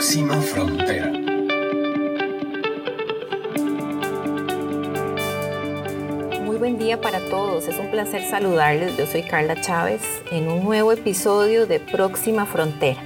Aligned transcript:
Próxima 0.00 0.40
Frontera. 0.40 1.12
Muy 6.42 6.56
buen 6.56 6.78
día 6.78 6.98
para 6.98 7.20
todos. 7.28 7.68
Es 7.68 7.78
un 7.78 7.90
placer 7.90 8.22
saludarles. 8.30 8.96
Yo 8.96 9.06
soy 9.06 9.22
Carla 9.24 9.60
Chávez 9.60 10.00
en 10.32 10.48
un 10.48 10.64
nuevo 10.64 10.90
episodio 10.92 11.66
de 11.66 11.80
Próxima 11.80 12.46
Frontera. 12.46 12.98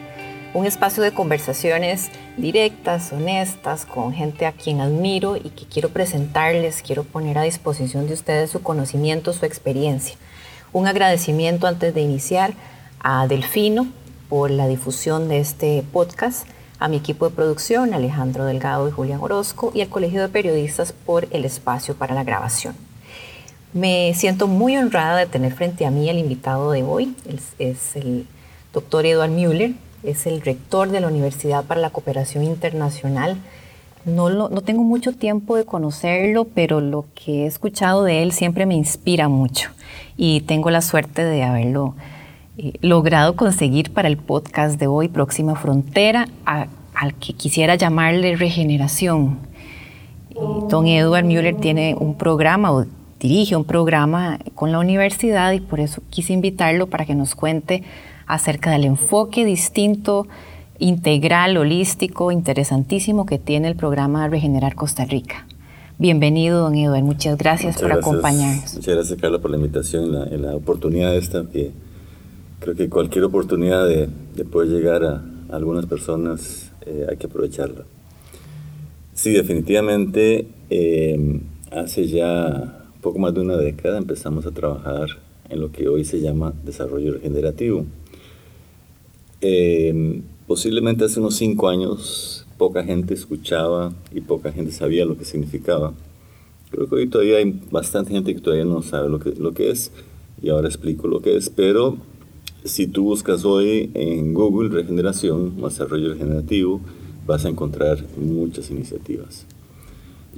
Un 0.55 0.67
espacio 0.67 1.03
de 1.03 1.13
conversaciones 1.13 2.13
directas, 2.37 3.13
honestas, 3.13 3.87
con 3.87 4.13
gente 4.13 4.47
a 4.47 4.53
quien 4.53 4.81
admiro 4.81 5.37
y 5.37 5.51
que 5.51 5.67
quiero 5.67 5.89
presentarles, 5.89 6.81
quiero 6.81 7.03
poner 7.03 7.39
a 7.39 7.43
disposición 7.43 8.07
de 8.07 8.15
ustedes 8.15 8.51
su 8.51 8.63
conocimiento, 8.63 9.33
su 9.33 9.45
experiencia. 9.45 10.15
Un 10.73 10.87
agradecimiento 10.87 11.67
antes 11.67 11.93
de 11.93 12.03
iniciar 12.03 12.55
a 13.01 13.27
Delfino 13.27 13.89
por 14.29 14.53
la 14.53 14.69
difusión 14.69 15.27
de 15.29 15.41
este 15.41 15.83
podcast, 15.93 16.47
a 16.85 16.89
mi 16.89 16.99
equipo 16.99 17.27
de 17.27 17.35
producción, 17.35 17.95
Alejandro 17.95 18.45
Delgado 18.45 18.87
y 18.87 18.91
Julián 18.91 19.19
Orozco, 19.23 19.73
y 19.75 19.81
al 19.81 19.89
Colegio 19.89 20.21
de 20.21 20.29
Periodistas 20.29 20.93
por 20.93 21.27
el 21.31 21.47
espacio 21.47 21.95
para 21.95 22.15
la 22.15 22.25
grabación. 22.25 22.75
Me 23.73 24.13
siento 24.13 24.49
muy 24.49 24.77
honrada 24.77 25.17
de 25.17 25.25
tener 25.25 25.55
frente 25.55 25.87
a 25.87 25.91
mí 25.91 26.11
el 26.11 26.19
invitado 26.19 26.73
de 26.73 26.83
hoy, 26.83 27.17
es, 27.59 27.97
el 27.97 28.27
doctor 28.75 29.07
Eduard 29.07 29.31
Müller, 29.31 29.73
es 30.03 30.27
el 30.27 30.43
rector 30.43 30.91
de 30.91 31.01
la 31.01 31.09
Universidad 31.09 31.65
para 31.65 31.81
la 31.81 31.89
Cooperación 31.89 32.45
Internacional. 32.45 33.39
No, 34.05 34.29
no 34.29 34.61
tengo 34.61 34.83
mucho 34.83 35.13
tiempo 35.13 35.57
de 35.57 35.65
conocerlo, 35.65 36.45
pero 36.45 36.83
lo 36.83 37.07
que 37.15 37.45
he 37.45 37.47
escuchado 37.47 38.05
de 38.05 38.23
él 38.23 38.33
siempre 38.33 38.67
me 38.67 38.75
inspira 38.75 39.31
mucho 39.31 39.71
y 40.19 40.43
tengo 40.43 40.71
la 40.71 40.83
suerte 40.83 41.25
de 41.25 41.45
haberlo 41.45 41.95
eh, 42.57 42.75
logrado 42.83 43.35
conseguir 43.35 43.93
para 43.93 44.07
el 44.07 44.17
podcast 44.17 44.79
de 44.79 44.87
hoy, 44.87 45.09
Próxima 45.09 45.57
Frontera, 45.57 46.29
al 46.95 47.15
que 47.15 47.33
quisiera 47.33 47.75
llamarle 47.75 48.37
Regeneración. 48.37 49.39
Don 50.69 50.87
Edward 50.87 51.25
Müller 51.25 51.57
tiene 51.57 51.95
un 51.99 52.17
programa 52.17 52.73
o 52.73 52.87
dirige 53.21 53.57
un 53.57 53.65
programa 53.65 54.39
con 54.55 54.73
la 54.73 54.79
universidad 54.79 55.53
y 55.53 55.61
por 55.61 55.81
eso 55.81 56.03
quise 56.11 56.33
invitarlo 56.33 56.89
para 56.89 57.07
que 57.07 57.15
nos 57.15 57.35
cuente 57.35 57.83
acerca 58.27 58.71
del 58.71 58.85
enfoque 58.85 59.45
distinto, 59.45 60.27
integral, 60.79 61.57
holístico, 61.57 62.33
interesantísimo 62.33 63.27
que 63.27 63.39
tiene 63.39 63.69
el 63.69 63.77
programa 63.77 64.27
Regenerar 64.29 64.75
Costa 64.75 65.05
Rica. 65.05 65.47
Bienvenido, 65.99 66.61
don 66.61 66.75
Edward. 66.75 67.05
Muchas 67.05 67.39
gracias 67.39 67.81
por 67.81 67.93
acompañarnos. 67.93 68.75
Muchas 68.75 68.95
gracias, 68.95 69.21
Carla, 69.21 69.39
por 69.39 69.51
la 69.51 69.57
invitación 69.57 70.07
y 70.07 70.09
la, 70.11 70.27
la 70.49 70.57
oportunidad 70.57 71.15
esta 71.15 71.45
que 71.49 71.71
creo 72.65 72.75
que 72.75 72.89
cualquier 72.89 73.25
oportunidad 73.25 73.87
de, 73.87 74.09
poder 74.51 74.71
llegar 74.71 75.05
a, 75.05 75.23
algunas 75.51 75.87
personas 75.87 76.73
eh, 76.87 77.07
hay 77.09 77.17
que 77.17 77.27
aprovecharla. 77.27 77.85
Sí, 79.15 79.33
definitivamente 79.33 80.47
eh, 80.71 81.41
hace 81.71 82.07
ya 82.07 82.85
poco 83.01 83.19
más 83.19 83.35
de 83.35 83.41
una 83.41 83.57
década 83.57 83.99
empezamos 83.99 84.47
a 84.47 84.51
trabajar 84.51 85.09
en 85.49 85.61
lo 85.61 85.71
que 85.71 85.89
hoy 85.89 86.05
se 86.05 86.21
llama 86.21 86.53
desarrollo 86.65 87.13
regenerativo. 87.13 87.87
Eh, 89.41 90.23
posiblemente 90.47 91.05
hace 91.05 91.21
unos 91.21 91.37
cinco 91.37 91.69
años 91.69 92.47
poca 92.57 92.83
gente 92.85 93.15
escuchaba 93.15 93.93
y 94.13 94.21
poca 94.21 94.53
gente 94.53 94.73
sabía 94.73 95.05
lo 95.05 95.17
que 95.17 95.25
significaba. 95.25 95.93
Creo 96.71 96.89
que 96.89 96.95
hoy 96.97 97.09
todavía 97.09 97.37
hay 97.37 97.61
bastante 97.71 98.11
gente 98.11 98.35
que 98.35 98.41
todavía 98.41 98.65
no 98.65 98.83
sabe 98.83 99.09
lo 99.09 99.21
que, 99.21 99.33
lo 99.33 99.53
que 99.53 99.71
es 99.71 99.93
y 100.43 100.49
ahora 100.49 100.69
explico 100.69 101.07
lo 101.07 101.21
que 101.21 101.37
es, 101.37 101.51
pero 101.51 101.99
si 102.65 102.87
tú 102.87 103.05
buscas 103.05 103.45
hoy 103.45 103.91
en 103.95 104.33
Google 104.33 104.71
regeneración, 104.71 105.61
desarrollo 105.61 106.15
regenerativo, 106.15 106.81
vas 107.27 107.45
a 107.45 107.49
encontrar 107.49 107.99
muchas 108.17 108.71
iniciativas. 108.71 109.47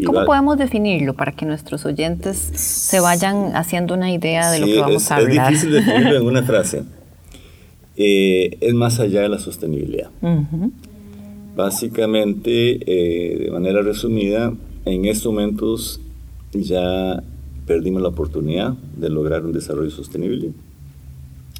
¿Cómo 0.05 0.27
podemos 0.27 0.59
definirlo 0.59 1.15
para 1.15 1.33
que 1.33 1.47
nuestros 1.47 1.87
oyentes 1.87 2.37
se 2.37 3.01
vayan 3.01 3.57
haciendo 3.57 3.95
una 3.95 4.13
idea 4.13 4.51
de 4.51 4.59
lo 4.59 4.67
que 4.67 4.81
vamos 4.81 5.11
a 5.11 5.17
hablar? 5.17 5.53
Es 5.53 5.63
difícil 5.63 5.73
definirlo 5.73 6.17
en 6.17 6.27
una 6.27 6.43
frase. 6.43 6.85
Eh, 7.99 8.59
es 8.61 8.75
más 8.75 9.01
allá 9.01 9.23
de 9.23 9.31
la 9.31 9.39
sostenibilidad. 9.39 10.11
Básicamente, 11.57 12.75
eh, 12.85 13.39
de 13.39 13.51
manera 13.51 13.81
resumida, 13.81 14.53
en 14.85 15.07
estos 15.07 15.33
momentos 15.33 15.99
ya 16.53 17.23
perdimos 17.67 18.03
la 18.03 18.09
oportunidad 18.09 18.75
de 18.99 19.09
lograr 19.09 19.47
un 19.47 19.55
desarrollo 19.55 19.91
sostenible 19.91 20.53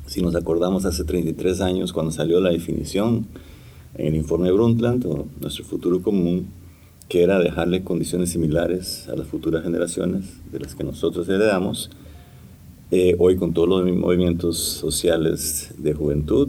si 0.07 0.23
nos 0.23 0.35
acordamos 0.35 0.85
hace 0.85 1.05
33 1.05 1.61
años 1.61 1.93
cuando 1.93 2.13
salió 2.13 2.41
la 2.41 2.51
definición 2.51 3.27
en 3.95 4.07
el 4.07 4.15
informe 4.15 4.53
Brundtland, 4.53 5.07
o 5.07 5.27
nuestro 5.41 5.65
futuro 5.65 6.03
común, 6.03 6.49
que 7.09 7.23
era 7.23 7.39
dejarle 7.39 7.83
condiciones 7.83 8.31
similares 8.31 9.09
a 9.09 9.17
las 9.17 9.27
futuras 9.27 9.63
generaciones 9.63 10.41
de 10.53 10.61
las 10.61 10.75
que 10.75 10.85
nosotros 10.85 11.29
heredamos, 11.29 11.91
eh, 12.91 13.17
hoy 13.19 13.37
con 13.37 13.53
todos 13.53 13.69
los 13.69 13.97
movimientos 13.97 14.59
sociales 14.59 15.73
de 15.79 15.95
juventud, 15.95 16.49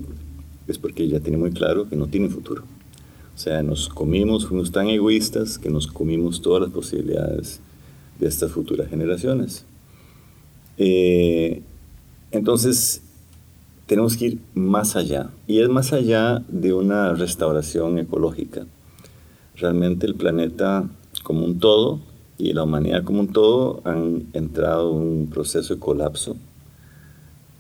es 0.68 0.78
porque 0.78 1.08
ya 1.08 1.20
tiene 1.20 1.38
muy 1.38 1.52
claro 1.52 1.90
que 1.90 1.96
no 1.96 2.08
tiene 2.08 2.30
futuro. 2.30 2.64
O 3.36 3.40
sea, 3.40 3.62
nos 3.64 3.88
comimos, 3.90 4.48
fuimos 4.48 4.72
tan 4.72 4.88
egoístas 4.88 5.58
que 5.58 5.70
nos 5.70 5.88
comimos 5.88 6.42
todas 6.42 6.64
las 6.64 6.72
posibilidades 6.72 7.60
de 8.20 8.28
estas 8.28 8.52
futuras 8.52 8.90
generaciones. 8.90 9.66
Eh, 10.78 11.62
entonces, 12.32 13.04
tenemos 13.88 14.18
que 14.18 14.26
ir 14.26 14.40
más 14.54 14.96
allá. 14.96 15.30
Y 15.48 15.62
es 15.62 15.70
más 15.70 15.94
allá 15.94 16.44
de 16.50 16.74
una 16.74 17.14
restauración 17.14 17.98
ecológica. 17.98 18.68
Realmente 19.56 20.06
el 20.06 20.16
planeta 20.16 20.88
como 21.24 21.44
un 21.46 21.60
todo 21.60 22.00
y 22.38 22.54
la 22.54 22.64
humanidad 22.64 23.04
como 23.04 23.22
un 23.22 23.34
todo 23.34 23.82
han 23.86 24.28
entrado 24.34 24.92
en 24.92 25.08
un 25.08 25.30
proceso 25.30 25.74
de 25.74 25.80
colapso 25.80 26.36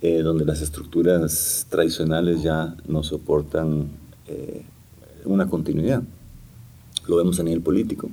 eh, 0.01 0.21
donde 0.21 0.45
las 0.45 0.61
estructuras 0.61 1.65
tradicionales 1.69 2.43
ya 2.43 2.75
no 2.87 3.01
soportan 3.01 3.87
eh, 4.27 4.63
una 5.25 5.47
continuidad. 5.47 6.03
Lo 7.07 7.15
vemos 7.15 7.39
a 7.39 7.43
nivel 7.43 7.61
político. 7.61 8.09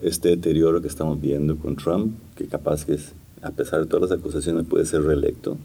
Este 0.00 0.28
deterioro 0.28 0.80
que 0.80 0.86
estamos 0.86 1.20
viendo 1.20 1.56
con 1.56 1.74
Trump, 1.74 2.14
que 2.36 2.46
capaz 2.46 2.84
que 2.84 2.92
es, 2.92 3.14
a 3.42 3.50
pesar 3.50 3.80
de 3.80 3.86
todas 3.86 4.10
las 4.10 4.18
acusaciones 4.18 4.64
puede 4.66 4.84
ser 4.84 5.02
reelecto, 5.02 5.56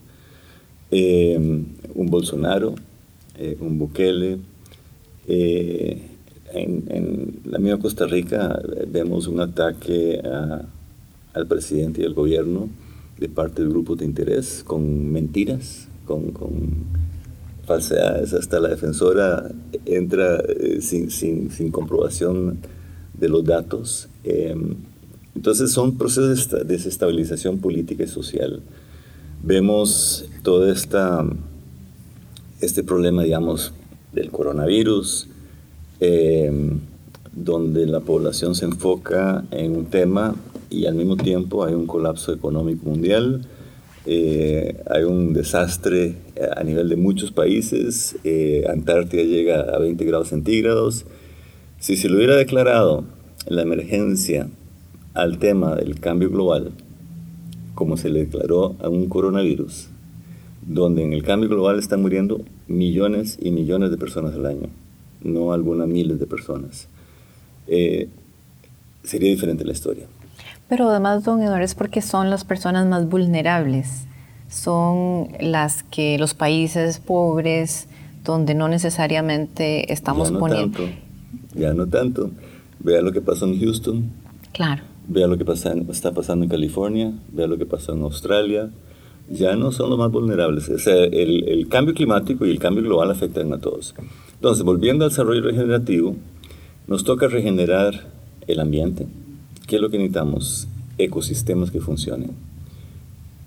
eh, 0.95 1.39
un 1.95 2.05
Bolsonaro, 2.07 2.75
eh, 3.39 3.57
un 3.59 3.79
Bukele. 3.79 4.37
Eh, 5.27 6.01
en, 6.53 7.39
la 7.45 7.57
misma 7.57 7.79
Costa 7.79 8.05
Rica 8.05 8.61
vemos 8.87 9.27
un 9.27 9.39
ataque 9.39 10.21
al 11.33 11.47
presidente 11.47 12.01
y 12.01 12.05
al 12.05 12.13
gobierno 12.13 12.69
de 13.17 13.27
parte 13.27 13.63
de 13.63 13.69
grupos 13.69 13.97
de 13.97 14.05
interés 14.05 14.63
con 14.63 15.11
mentiras, 15.11 15.87
con, 16.05 16.31
falsedades. 17.65 18.33
Hasta 18.33 18.59
la 18.59 18.69
defensora 18.69 19.49
entra 19.85 20.43
sin, 20.79 21.09
sin, 21.09 21.71
comprobación 21.71 22.59
de 23.19 23.29
los 23.29 23.43
datos. 23.43 24.09
entonces 25.33 25.71
son 25.71 25.97
procesos 25.97 26.51
de 26.51 26.63
desestabilización 26.65 27.57
política 27.57 28.03
y 28.03 28.07
social 28.07 28.61
vemos 29.43 30.25
todo 30.41 30.71
esta, 30.71 31.25
este 32.61 32.81
problema, 32.81 33.23
digamos, 33.23 33.73
del 34.13 34.31
coronavirus, 34.31 35.27
em, 35.99 36.79
donde 37.33 37.85
la 37.85 37.99
población 37.99 38.55
se 38.55 38.65
enfoca 38.65 39.43
en 39.51 39.75
un 39.75 39.85
tema 39.87 40.35
y 40.69 40.85
al 40.85 40.95
mismo 40.95 41.17
tiempo 41.17 41.65
hay 41.65 41.73
un 41.73 41.87
colapso 41.87 42.33
económico 42.33 42.89
mundial, 42.89 43.41
eh, 44.05 44.81
hay 44.89 45.03
un 45.03 45.33
desastre 45.33 46.15
a 46.55 46.63
nivel 46.63 46.89
de 46.89 46.95
muchos 46.95 47.31
países, 47.31 48.15
eh, 48.23 48.65
Antártida 48.69 49.23
llega 49.23 49.61
a 49.61 49.79
20 49.79 50.05
grados 50.05 50.29
centígrados. 50.29 51.05
Si 51.79 51.95
se 51.95 52.09
le 52.09 52.15
hubiera 52.15 52.35
declarado 52.35 53.03
la 53.47 53.61
emergencia 53.61 54.47
al 55.13 55.37
tema 55.37 55.75
del 55.75 55.99
cambio 55.99 56.29
global, 56.29 56.71
como 57.83 57.97
se 57.97 58.09
le 58.09 58.21
declaró 58.21 58.77
a 58.81 58.87
un 58.87 59.09
coronavirus, 59.09 59.89
donde 60.61 61.03
en 61.03 61.11
el 61.11 61.21
cambio 61.21 61.49
global 61.49 61.79
están 61.79 62.01
muriendo 62.01 62.39
millones 62.65 63.37
y 63.41 63.51
millones 63.51 63.91
de 63.91 63.97
personas 63.97 64.35
al 64.35 64.45
año, 64.45 64.69
no 65.21 65.51
algunas 65.51 65.89
miles 65.89 66.17
de 66.17 66.25
personas. 66.25 66.87
Eh, 67.67 68.07
sería 69.03 69.29
diferente 69.29 69.65
la 69.65 69.73
historia. 69.73 70.05
Pero 70.69 70.89
además, 70.89 71.25
don 71.25 71.41
Eduardo, 71.41 71.65
es 71.65 71.75
porque 71.75 72.01
son 72.01 72.29
las 72.29 72.45
personas 72.45 72.87
más 72.87 73.09
vulnerables, 73.09 74.05
son 74.47 75.27
las 75.41 75.83
que 75.83 76.17
los 76.17 76.33
países 76.33 76.99
pobres, 76.99 77.89
donde 78.23 78.55
no 78.55 78.69
necesariamente 78.69 79.91
estamos 79.91 80.29
ya 80.29 80.33
no 80.35 80.39
poniendo... 80.39 80.77
Tanto, 80.77 80.93
ya 81.53 81.73
no 81.73 81.87
tanto. 81.87 82.31
Vea 82.79 83.01
lo 83.01 83.11
que 83.11 83.19
pasó 83.19 83.45
en 83.45 83.59
Houston. 83.59 84.09
Claro 84.53 84.92
vea 85.07 85.27
lo 85.27 85.37
que 85.37 85.45
pasa 85.45 85.73
está 85.89 86.11
pasando 86.11 86.43
en 86.43 86.49
California, 86.49 87.13
vea 87.31 87.47
lo 87.47 87.57
que 87.57 87.65
pasó 87.65 87.93
en 87.93 88.01
Australia, 88.01 88.69
ya 89.29 89.55
no 89.55 89.71
son 89.71 89.89
los 89.89 89.99
más 89.99 90.11
vulnerables. 90.11 90.69
O 90.69 90.79
sea, 90.79 91.03
el, 91.03 91.47
el, 91.47 91.67
cambio 91.67 91.93
climático 91.93 92.45
y 92.45 92.51
el 92.51 92.59
cambio 92.59 92.83
global 92.83 93.11
afectan 93.11 93.53
a 93.53 93.59
todos. 93.59 93.95
Entonces, 94.35 94.63
volviendo 94.63 95.05
al 95.05 95.11
desarrollo 95.11 95.41
regenerativo, 95.41 96.15
Nos 96.85 97.05
toca 97.05 97.29
regenerar 97.29 98.11
el 98.45 98.59
ambiente. 98.59 99.07
¿Qué 99.67 99.77
es 99.77 99.81
lo 99.81 99.89
que 99.89 99.97
necesitamos? 99.97 100.67
Ecosistemas 100.97 101.71
que 101.71 101.79
funcionen. 101.79 102.31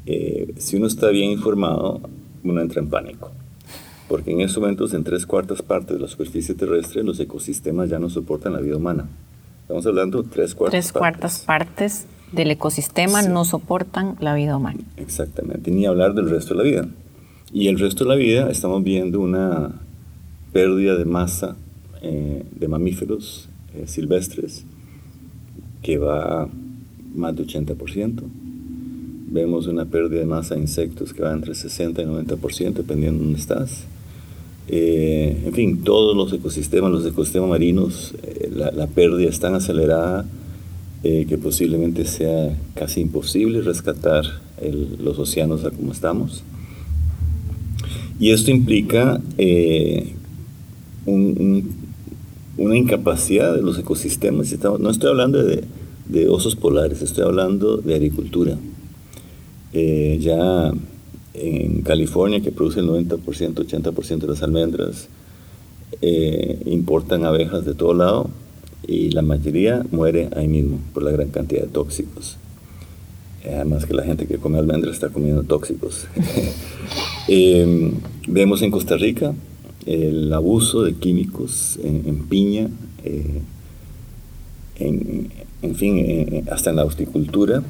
Eh, 0.07 0.55
si 0.57 0.77
uno 0.77 0.87
está 0.87 1.11
bien 1.11 1.33
informado, 1.33 2.01
uno 2.43 2.61
entra 2.63 2.81
en 2.81 2.89
pánico. 2.89 3.31
Porque 4.09 4.31
en 4.31 4.41
estos 4.41 4.63
momentos, 4.63 4.95
en 4.95 5.05
tres 5.05 5.27
cuartas 5.27 5.61
partes 5.61 5.97
de 5.97 6.01
la 6.01 6.09
superficie 6.09 6.55
terrestre, 6.55 7.03
los 7.03 7.21
ecosistemas 7.21 7.91
ya 7.91 7.99
no 7.99 8.09
soportan 8.09 8.55
la 8.55 8.61
vida 8.61 8.77
humana. 8.77 9.07
Estamos 9.67 9.85
hablando 9.85 10.23
de 10.23 10.29
tres 10.29 10.55
cuartas 10.55 10.81
Tres 10.81 10.93
cuartas 10.93 11.39
partes, 11.41 12.07
del 12.31 12.53
ecosistema 12.53 13.23
no 13.23 13.45
soportan 13.45 14.17
la 14.21 14.33
vida 14.37 14.57
humana. 14.57 14.79
Exactamente, 14.97 15.73
ni 15.73 15.87
hablar 15.87 16.15
del 16.15 16.31
resto 16.31 16.55
de 16.55 16.59
la 16.59 16.63
vida. 16.63 16.89
Y 17.53 17.67
el 17.67 17.77
resto 17.77 18.05
de 18.05 18.11
la 18.11 18.15
vida 18.15 18.49
estamos 18.49 18.85
viendo 18.85 19.19
una 19.19 19.73
pérdida 20.53 20.95
de 20.95 21.05
masa 21.05 21.57
eh, 22.01 22.45
de 22.49 22.69
mamíferos 22.69 23.49
eh, 23.75 23.89
silvestres 23.89 24.65
que 25.83 25.99
va 25.99 26.49
más 27.17 27.35
de 27.35 27.45
80%. 27.45 28.23
Vemos 29.29 29.67
una 29.67 29.85
pérdida 29.87 30.21
de 30.21 30.27
masa 30.27 30.55
de 30.55 30.61
insectos 30.61 31.13
que 31.13 31.25
va 31.25 31.33
entre 31.33 31.57
60 31.57 32.03
y 32.03 32.05
90%, 32.05 32.73
dependiendo 32.73 33.19
de 33.19 33.25
dónde 33.25 33.41
estás. 33.41 33.85
Eh, 34.69 35.43
en 35.47 35.53
fin, 35.53 35.85
todos 35.85 36.17
los 36.17 36.33
ecosistemas, 36.33 36.91
los 36.91 37.07
ecosistemas 37.07 37.49
marinos, 37.49 38.15
la, 38.53 38.87
pérdida 38.89 39.29
es 39.29 39.39
tan 39.41 39.55
acelerada 39.55 40.27
que 41.03 41.39
posiblemente 41.39 42.05
sea 42.05 42.59
casi 42.75 43.01
imposible 43.01 43.61
rescatar 43.61 44.25
los 44.99 45.21
océanos 45.21 45.65
a 45.65 45.71
como 45.71 45.93
estamos. 45.93 46.43
Y 48.19 48.31
esto 48.31 48.51
implica 48.51 49.21
eh, 49.37 50.15
una 51.07 52.77
incapacidad 52.77 53.55
de 53.55 53.63
los 53.63 53.79
ecosistemas. 53.79 54.55
No 54.81 54.91
estoy 54.91 55.11
hablando 55.11 55.43
de, 55.45 56.29
osos 56.29 56.57
polares, 56.57 57.03
estoy 57.03 57.25
hablando 57.25 57.77
de 57.77 57.95
agricultura. 57.95 58.57
Eh, 59.73 60.19
ya 60.21 60.73
en 61.39 61.83
California, 61.83 62.41
que 62.41 62.53
produce 62.53 62.81
el 62.81 62.89
90%, 62.89 63.19
80% 63.21 64.19
de 64.19 64.27
las 64.27 64.43
almendras, 64.43 65.09
eh, 66.03 66.63
importan 66.67 67.25
abejas 67.25 67.65
de 67.65 67.75
todo 67.75 67.95
lado 67.95 68.31
y 68.87 69.11
la 69.11 69.23
mayoría 69.23 69.85
muere 69.91 70.29
ahí 70.37 70.49
mismo 70.49 70.81
por 70.93 71.03
la 71.03 71.11
gran 71.11 71.29
cantidad 71.29 71.63
de 71.63 71.69
tóxicos. 71.69 72.39
Además 73.45 73.87
que 73.87 73.95
la 73.95 74.03
gente 74.03 74.27
que 74.27 74.39
come 74.39 74.59
almendras 74.59 74.95
está 74.95 75.09
comiendo 75.11 75.43
tóxicos. 75.43 76.07
Em, 77.29 77.95
vemos 78.29 78.63
en 78.63 78.71
Costa 78.71 78.97
Rica 78.97 79.35
el 79.85 80.33
abuso 80.33 80.85
de 80.85 80.95
químicos 80.95 81.77
en, 81.83 82.25
piña, 82.29 82.69
eh, 83.05 83.41
en, 84.79 85.75
fin, 85.75 85.99
eh, 85.99 86.45
hasta 86.49 86.71
en 86.71 86.77
la 86.77 86.85
horticultura, 86.85 87.65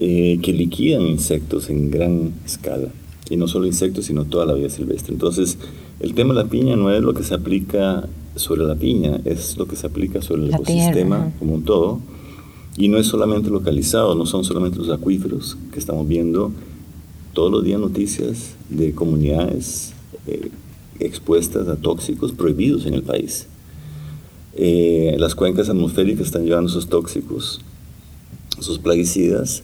eh, 0.00 0.38
que 0.42 0.52
liquidan 0.52 1.02
insectos 1.02 1.70
en 1.70 1.90
gran 1.90 2.32
escala. 2.44 2.88
Y 3.30 3.36
no 3.36 3.48
solo 3.48 3.66
insectos, 3.66 4.06
sino 4.06 4.24
toda 4.24 4.46
la 4.46 4.54
vida 4.54 4.68
silvestre. 4.68 5.12
Entonces, 5.12 5.56
el 6.00 6.14
tema 6.14 6.34
de 6.34 6.42
la 6.42 6.50
piña 6.50 6.76
no 6.76 6.92
es 6.92 7.02
lo 7.02 7.14
que 7.14 7.22
se 7.22 7.34
aplica 7.34 8.08
sobre 8.36 8.64
la 8.64 8.74
piña, 8.74 9.20
es 9.24 9.56
lo 9.56 9.66
que 9.66 9.76
se 9.76 9.86
aplica 9.86 10.20
sobre 10.20 10.42
el 10.42 10.54
ecosistema 10.54 11.32
como 11.38 11.54
un 11.54 11.64
todo. 11.64 12.00
Y 12.76 12.88
no 12.88 12.98
es 12.98 13.06
solamente 13.06 13.50
localizado, 13.50 14.14
no 14.14 14.26
son 14.26 14.44
solamente 14.44 14.78
los 14.78 14.90
acuíferos 14.90 15.56
que 15.72 15.78
estamos 15.78 16.06
viendo 16.08 16.50
todos 17.32 17.50
los 17.50 17.64
días 17.64 17.80
noticias 17.80 18.56
de 18.68 18.92
comunidades 18.92 19.92
eh, 20.26 20.50
expuestas 20.98 21.68
a 21.68 21.76
tóxicos 21.76 22.32
prohibidos 22.32 22.86
en 22.86 22.94
el 22.94 23.02
país. 23.02 23.46
Eh, 24.56 25.16
las 25.18 25.34
cuencas 25.34 25.68
atmosféricas 25.68 26.26
están 26.26 26.44
llevando 26.44 26.70
esos 26.70 26.88
tóxicos, 26.88 27.60
esos 28.58 28.78
plaguicidas, 28.78 29.62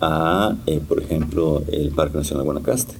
a, 0.00 0.56
eh, 0.66 0.80
por 0.86 1.02
ejemplo, 1.02 1.62
el 1.70 1.90
Parque 1.90 2.18
Nacional 2.18 2.44
Guanacaste. 2.44 2.94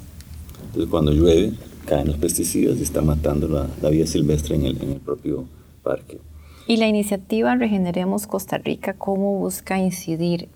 Entonces, 0.66 0.90
cuando 0.90 1.12
llueve, 1.12 1.52
caen 1.86 2.08
los 2.08 2.16
pesticidas 2.16 2.78
y 2.78 2.82
están 2.82 3.06
matando 3.06 3.48
la, 3.48 3.90
vida 3.90 4.06
silvestre 4.06 4.56
en 4.56 4.66
el, 4.66 4.82
en 4.82 4.92
el 4.92 5.00
propio 5.00 5.44
parque. 5.82 6.18
¿Y 6.66 6.78
la 6.78 6.88
iniciativa 6.88 7.54
Regeneremos 7.54 8.26
Costa 8.26 8.58
Rica 8.58 8.94
cómo 8.94 9.38
busca 9.38 9.78
incidir 9.78 10.48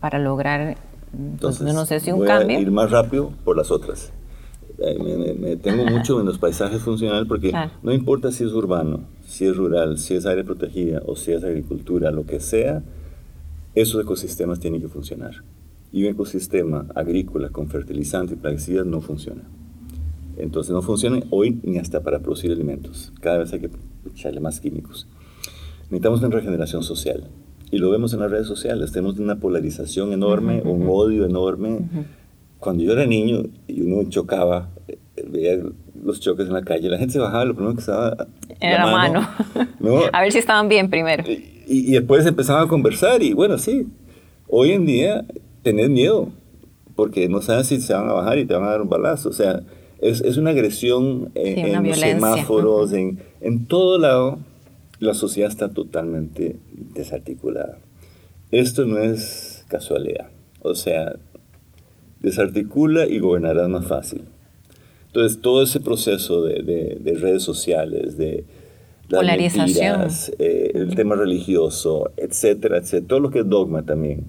para 0.00 0.18
lograr 0.18 0.76
entonces, 1.18 1.74
no 1.74 1.86
sé 1.86 2.00
si 2.00 2.12
un 2.12 2.18
voy 2.18 2.28
cambio. 2.28 2.58
A 2.58 2.60
ir 2.60 2.70
más 2.70 2.90
rápido 2.90 3.32
por 3.44 3.56
las 3.56 3.70
otras. 3.70 4.12
Eh, 4.78 4.98
me, 4.98 5.32
me, 5.34 5.56
tengo 5.56 5.86
mucho 5.86 6.20
en 6.20 6.26
los 6.26 6.38
paisajes 6.38 6.82
funcionales 6.82 7.26
porque 7.26 7.52
no 7.82 7.92
importa 7.92 8.30
si 8.30 8.44
es 8.44 8.52
urbano, 8.52 9.00
si 9.26 9.46
es 9.46 9.56
rural, 9.56 9.98
si 9.98 10.14
es 10.14 10.26
área 10.26 10.44
protegida 10.44 11.02
o 11.06 11.16
si 11.16 11.32
es 11.32 11.42
agricultura, 11.42 12.10
lo 12.10 12.26
que 12.26 12.40
sea, 12.40 12.82
esos 13.74 14.02
ecosistemas 14.02 14.60
tienen 14.60 14.82
que 14.82 14.88
funcionar. 14.88 15.42
Y 15.96 16.02
un 16.02 16.10
ecosistema 16.10 16.84
agrícola 16.94 17.48
con 17.48 17.68
fertilizante 17.68 18.34
y 18.34 18.36
plaguicidas 18.36 18.84
no 18.84 19.00
funciona. 19.00 19.44
Entonces 20.36 20.72
no 20.74 20.82
funciona 20.82 21.22
hoy 21.30 21.58
ni 21.62 21.78
hasta 21.78 22.02
para 22.02 22.18
producir 22.18 22.52
alimentos. 22.52 23.14
Cada 23.22 23.38
vez 23.38 23.54
hay 23.54 23.60
que 23.60 23.70
echarle 24.06 24.40
más 24.40 24.60
químicos. 24.60 25.08
Necesitamos 25.84 26.20
una 26.20 26.28
regeneración 26.28 26.82
social 26.82 27.30
y 27.70 27.78
lo 27.78 27.88
vemos 27.88 28.12
en 28.12 28.20
las 28.20 28.30
redes 28.30 28.46
sociales, 28.46 28.92
tenemos 28.92 29.18
una 29.18 29.36
polarización 29.36 30.12
enorme, 30.12 30.60
un 30.66 30.86
odio 30.86 31.24
enorme. 31.24 31.78
Cuando 32.58 32.84
yo 32.84 32.92
era 32.92 33.06
niño 33.06 33.44
y 33.66 33.80
uno 33.80 34.06
chocaba, 34.10 34.68
veía 35.26 35.58
los 36.04 36.20
choques 36.20 36.46
en 36.46 36.52
la 36.52 36.62
calle, 36.62 36.90
la 36.90 36.98
gente 36.98 37.14
se 37.14 37.20
bajaba, 37.20 37.46
lo 37.46 37.54
primero 37.54 37.74
que 37.74 37.80
estaba... 37.80 38.26
Era 38.60 38.84
la 38.84 38.92
mano. 38.92 39.26
a 40.12 40.20
ver 40.20 40.30
si 40.30 40.40
estaban 40.40 40.68
bien 40.68 40.90
primero. 40.90 41.24
Y, 41.66 41.92
después 41.92 42.26
empezaba 42.26 42.60
a 42.60 42.68
conversar 42.68 43.22
y 43.22 43.32
bueno, 43.32 43.56
sí, 43.56 43.86
hoy 44.46 44.72
en 44.72 44.84
día 44.84 45.24
tenés 45.66 45.90
miedo 45.90 46.28
porque 46.94 47.28
no 47.28 47.42
sabes 47.42 47.66
si 47.66 47.80
se 47.80 47.92
van 47.92 48.08
a 48.08 48.12
bajar 48.12 48.38
y 48.38 48.46
te 48.46 48.54
van 48.54 48.62
a 48.62 48.70
dar 48.70 48.82
un 48.82 48.88
balazo. 48.88 49.30
O 49.30 49.32
sea, 49.32 49.64
es, 50.00 50.20
es 50.20 50.36
una 50.36 50.50
agresión 50.50 51.32
en, 51.34 51.84
los 51.84 51.98
semáforos, 51.98 52.92
en, 52.92 53.18
en 53.40 53.66
todo 53.66 53.98
lado 53.98 54.38
la 55.00 55.12
sociedad 55.12 55.50
está 55.50 55.68
totalmente 55.70 56.54
desarticulada. 56.94 57.78
Esto 58.52 58.84
no 58.86 59.00
es 59.00 59.64
casualidad. 59.66 60.28
O 60.62 60.76
sea, 60.76 61.16
desarticula 62.20 63.06
y 63.06 63.18
gobernará 63.18 63.66
más 63.66 63.88
fácil. 63.88 64.22
Entonces, 65.08 65.40
todo 65.42 65.64
ese 65.64 65.80
proceso 65.80 66.44
de, 66.44 67.16
redes 67.20 67.42
sociales, 67.42 68.16
de 68.16 68.44
las 69.08 69.20
polarización, 69.20 70.06
eh, 70.38 70.70
el 70.74 70.94
tema 70.94 71.16
religioso, 71.16 72.12
etcétera, 72.16 72.78
etcétera, 72.78 73.08
todo 73.08 73.20
lo 73.20 73.30
que 73.30 73.40
es 73.40 73.48
dogma 73.48 73.82
también, 73.82 74.24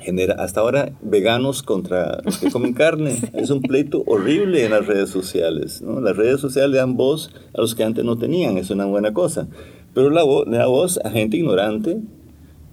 genera 0.00 0.34
hasta 0.34 0.60
ahora 0.60 0.92
veganos 1.02 1.62
contra 1.62 2.20
los 2.24 2.38
que 2.38 2.50
comen 2.50 2.74
carne. 2.74 3.16
Es 3.34 3.50
un 3.50 3.62
pleito 3.62 4.02
horrible 4.06 4.64
en 4.64 4.72
las 4.72 4.86
redes 4.86 5.10
sociales. 5.10 5.82
¿no? 5.82 6.00
Las 6.00 6.16
redes 6.16 6.40
sociales 6.40 6.70
le 6.70 6.78
dan 6.78 6.96
voz 6.96 7.30
a 7.54 7.60
los 7.60 7.74
que 7.74 7.84
antes 7.84 8.04
no 8.04 8.16
tenían, 8.16 8.58
es 8.58 8.70
una 8.70 8.86
buena 8.86 9.12
cosa. 9.12 9.48
Pero 9.94 10.10
la 10.10 10.24
le 10.46 10.58
da 10.58 10.66
voz 10.66 10.98
a 11.04 11.10
gente 11.10 11.36
ignorante 11.36 12.00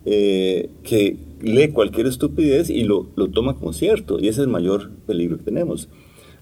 eh, 0.05 0.69
que 0.83 1.17
lee 1.41 1.69
cualquier 1.69 2.07
estupidez 2.07 2.69
y 2.69 2.83
lo, 2.83 3.07
lo 3.15 3.29
toma 3.29 3.55
como 3.55 3.73
cierto. 3.73 4.19
Y 4.19 4.27
ese 4.27 4.41
es 4.41 4.45
el 4.45 4.49
mayor 4.49 4.91
peligro 5.05 5.37
que 5.37 5.45
tenemos. 5.45 5.89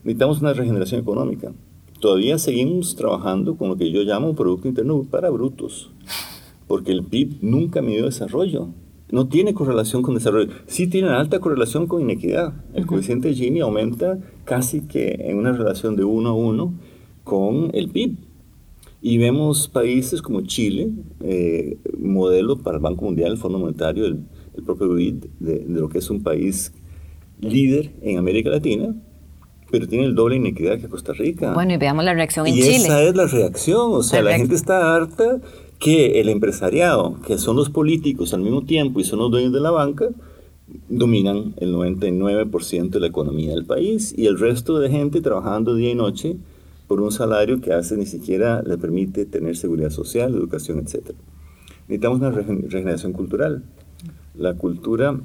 Necesitamos 0.04 0.42
una 0.42 0.54
regeneración 0.54 1.02
económica. 1.02 1.54
Todavía 2.00 2.40
seguimos 2.40 2.96
trabajando 2.96 3.58
con 3.58 3.70
lo 3.70 3.78
que 3.78 3.92
yo 3.92 4.02
llamo 4.02 4.30
un 4.30 4.36
Producto 4.36 4.68
Interno 4.68 5.04
para 5.04 5.30
brutos, 5.30 5.92
porque 6.68 6.92
el 6.92 7.04
PIB 7.04 7.38
nunca 7.42 7.84
midió 7.84 8.06
desarrollo 8.06 8.70
no 9.12 9.28
tiene 9.28 9.54
correlación 9.54 10.02
con 10.02 10.16
desarrollo. 10.16 10.52
Sí 10.68 10.88
tiene 10.88 11.10
alta 11.10 11.40
correlación 11.40 11.86
con 11.86 12.02
inequidad. 12.02 12.54
El 12.74 12.86
coeficiente 12.86 13.34
Gini 13.34 13.60
aumenta 13.60 14.18
casi 14.46 14.82
que 14.82 15.18
en 15.20 15.38
una 15.38 15.52
relación 15.52 15.96
de 15.96 16.06
uno 16.06 16.30
a 16.30 16.34
uno 16.34 16.74
con 17.24 17.72
el 17.74 17.90
PIB. 17.90 18.16
Y 19.02 19.18
vemos 19.18 19.68
países 19.68 20.22
como 20.22 20.42
Chile, 20.42 20.92
eh, 21.22 21.78
modelo 22.00 22.60
para 22.60 22.78
el 22.78 22.84
Banco 22.84 23.06
Mundial, 23.06 23.32
el 23.32 23.38
Fondo 23.38 23.58
Monetario, 23.58 24.06
el, 24.06 24.24
propio 24.64 24.94
BID, 24.94 25.26
de, 25.40 25.66
lo 25.68 25.90
que 25.90 25.98
es 25.98 26.10
un 26.10 26.22
país 26.22 26.72
líder 27.40 27.94
en 28.04 28.20
América 28.20 28.52
Latina, 28.52 28.96
pero 29.72 29.88
tiene 29.88 30.06
el 30.06 30.14
doble 30.14 30.36
inequidad 30.36 30.80
que 30.80 30.88
Costa 30.88 31.14
Rica. 31.14 31.54
Bueno, 31.54 31.74
y 31.74 31.78
veamos 31.78 32.06
la 32.06 32.14
reacción 32.14 32.46
en 32.46 32.54
y 32.54 32.62
Chile. 32.62 32.76
Esa 32.76 33.02
es 33.02 33.16
la 33.16 33.26
reacción, 33.26 33.92
o 33.92 34.04
sea, 34.04 34.22
la 34.22 34.38
gente 34.38 34.54
está 34.54 34.96
harta 34.96 35.42
que 35.82 36.22
el 36.22 36.30
empresariado, 36.30 37.20
que 37.26 37.40
son 37.40 37.56
los 37.56 37.72
políticos 37.72 38.36
al 38.36 38.42
mismo 38.42 38.62
tiempo 38.64 39.00
y 39.00 39.04
son 39.04 39.18
los 39.18 39.32
dueños 39.32 39.52
de 39.52 39.60
la 39.60 39.72
banca, 39.72 40.10
dominan 40.88 41.56
el 41.58 41.74
99% 41.74 42.90
de 42.92 43.00
la 43.00 43.08
economía 43.08 43.56
del 43.56 43.66
país 43.66 44.14
y 44.16 44.28
el 44.28 44.38
resto 44.38 44.78
de 44.78 44.92
gente 44.92 45.22
trabajando 45.22 45.74
día 45.74 45.90
y 45.90 45.96
noche 45.96 46.38
por 46.88 47.02
un 47.02 47.12
salario 47.12 47.62
que 47.62 47.74
hace 47.74 47.98
ni 47.98 48.06
siquiera 48.06 48.62
le 48.62 48.78
permite 48.78 49.26
tener 49.26 49.58
seguridad 49.58 49.90
social, 49.90 50.36
educación, 50.36 50.78
etc. 50.78 51.16
Necesitamos 51.88 52.20
una 52.20 52.30
regeneración 52.30 53.12
cultural. 53.12 53.64
La 54.36 54.54
cultura 54.54 55.20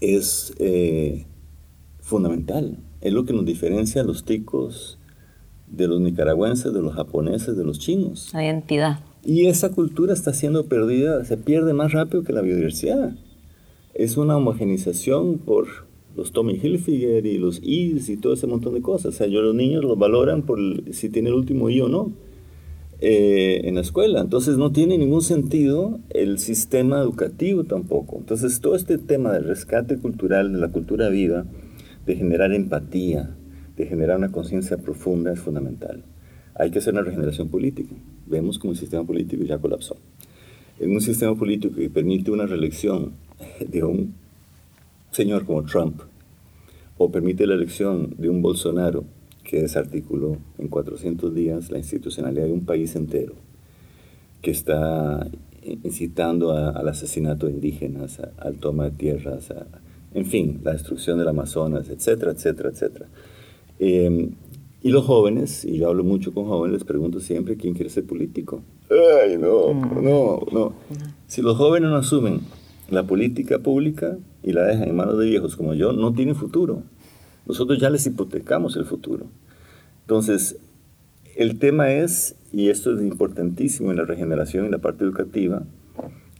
es 0.00 0.54
eh, 0.58 1.24
fundamental, 2.00 2.78
es 3.00 3.12
lo 3.12 3.24
que 3.24 3.32
nos 3.32 3.44
diferencia 3.44 4.02
a 4.02 4.04
los 4.04 4.24
ticos 4.24 4.98
de 5.68 5.86
los 5.86 6.00
nicaragüenses, 6.00 6.74
de 6.74 6.82
los 6.82 6.94
japoneses, 6.94 7.56
de 7.56 7.64
los 7.64 7.78
chinos. 7.78 8.30
La 8.34 8.44
identidad 8.44 9.11
Y 9.24 9.46
esa 9.46 9.70
cultura 9.70 10.12
está 10.12 10.32
siendo 10.32 10.66
perdida, 10.66 11.24
se 11.24 11.36
pierde 11.36 11.74
más 11.74 11.92
rápido 11.92 12.24
que 12.24 12.32
la 12.32 12.40
biodiversidad. 12.40 13.14
Es 13.94 14.16
una 14.16 14.36
homogenización 14.36 15.38
por 15.38 15.68
los 16.16 16.32
Tommy 16.32 16.58
Hilfiger 16.60 17.24
y 17.26 17.38
los 17.38 17.60
Is 17.62 18.08
y 18.08 18.16
todo 18.16 18.34
ese 18.34 18.46
montón 18.46 18.74
de 18.74 18.82
cosas. 18.82 19.14
O 19.14 19.18
sea, 19.18 19.26
yo 19.28 19.40
los 19.42 19.54
niños 19.54 19.84
los 19.84 19.98
valoran 19.98 20.42
por 20.42 20.58
si 20.92 21.08
tiene 21.08 21.28
el 21.28 21.36
último 21.36 21.70
I 21.70 21.82
o 21.82 21.88
no 21.88 22.12
eh, 23.00 23.62
en 23.64 23.76
la 23.76 23.80
escuela. 23.80 24.20
Entonces 24.20 24.56
no 24.56 24.72
tiene 24.72 24.98
ningún 24.98 25.22
sentido 25.22 26.00
el 26.10 26.38
sistema 26.38 27.00
educativo 27.00 27.64
tampoco. 27.64 28.16
Entonces 28.18 28.60
todo 28.60 28.74
este 28.74 28.98
tema 28.98 29.32
del 29.32 29.44
rescate 29.44 29.98
cultural, 29.98 30.52
de 30.52 30.58
la 30.58 30.68
cultura 30.68 31.08
viva, 31.08 31.44
de 32.06 32.16
generar 32.16 32.52
empatía, 32.52 33.36
de 33.76 33.86
generar 33.86 34.18
una 34.18 34.32
conciencia 34.32 34.78
profunda 34.78 35.32
es 35.32 35.38
fundamental. 35.38 36.04
Hay 36.54 36.70
que 36.70 36.78
hacer 36.78 36.92
una 36.92 37.02
regeneración 37.02 37.48
política. 37.48 37.94
Vemos 38.26 38.58
como 38.58 38.72
el 38.72 38.78
sistema 38.78 39.04
político 39.04 39.44
ya 39.44 39.58
colapsó. 39.58 39.96
En 40.78 40.90
un 40.90 41.00
sistema 41.00 41.34
político 41.34 41.74
que 41.74 41.90
permite 41.90 42.30
una 42.30 42.46
reelección 42.46 43.12
de 43.66 43.84
un 43.84 44.14
señor 45.10 45.44
como 45.44 45.64
Trump, 45.64 46.00
o 46.98 47.10
permite 47.10 47.46
la 47.46 47.54
elección 47.54 48.14
de 48.18 48.28
un 48.28 48.42
Bolsonaro 48.42 49.04
que 49.44 49.60
desarticuló 49.60 50.38
en 50.58 50.68
400 50.68 51.34
días 51.34 51.70
la 51.70 51.78
institucionalidad 51.78 52.44
de 52.44 52.52
un 52.52 52.64
país 52.64 52.94
entero, 52.94 53.34
que 54.40 54.50
está 54.50 55.26
incitando 55.84 56.52
al 56.52 56.88
asesinato 56.88 57.46
de 57.46 57.52
indígenas, 57.52 58.20
al 58.38 58.56
toma 58.56 58.84
de 58.84 58.90
tierras, 58.92 59.52
en 60.14 60.26
fin, 60.26 60.60
la 60.62 60.72
destrucción 60.72 61.18
del 61.18 61.28
Amazonas, 61.28 61.88
etcétera, 61.88 62.32
etcétera, 62.32 62.70
etcétera. 62.70 63.06
Em, 63.78 64.30
y 64.82 64.90
los 64.90 65.04
jóvenes, 65.04 65.64
y 65.64 65.78
yo 65.78 65.88
hablo 65.88 66.02
mucho 66.02 66.32
con 66.32 66.46
jóvenes, 66.46 66.78
les 66.78 66.84
pregunto 66.84 67.20
siempre 67.20 67.56
quién 67.56 67.74
quiere 67.74 67.90
ser 67.90 68.04
político. 68.04 68.62
Ay, 68.90 69.38
no, 69.38 69.72
mm. 69.72 70.02
no, 70.02 70.40
no. 70.52 70.72
Si 71.26 71.40
los 71.40 71.56
jóvenes 71.56 71.90
no 71.90 71.96
asumen 71.96 72.40
la 72.90 73.06
política 73.06 73.60
pública 73.60 74.18
y 74.42 74.52
la 74.52 74.64
dejan 74.64 74.88
en 74.88 74.96
manos 74.96 75.18
de 75.18 75.26
viejos 75.26 75.56
como 75.56 75.74
yo, 75.74 75.92
no 75.92 76.12
tienen 76.12 76.34
futuro. 76.34 76.82
Nosotros 77.46 77.78
ya 77.78 77.90
les 77.90 78.06
hipotecamos 78.06 78.76
el 78.76 78.84
futuro. 78.84 79.26
Entonces, 80.02 80.58
el 81.36 81.58
tema 81.58 81.92
es, 81.92 82.34
y 82.52 82.68
esto 82.68 82.94
es 82.94 83.02
importantísimo 83.02 83.90
en 83.90 83.96
la 83.96 84.04
regeneración 84.04 84.66
y 84.66 84.70
la 84.70 84.78
parte 84.78 85.04
educativa, 85.04 85.62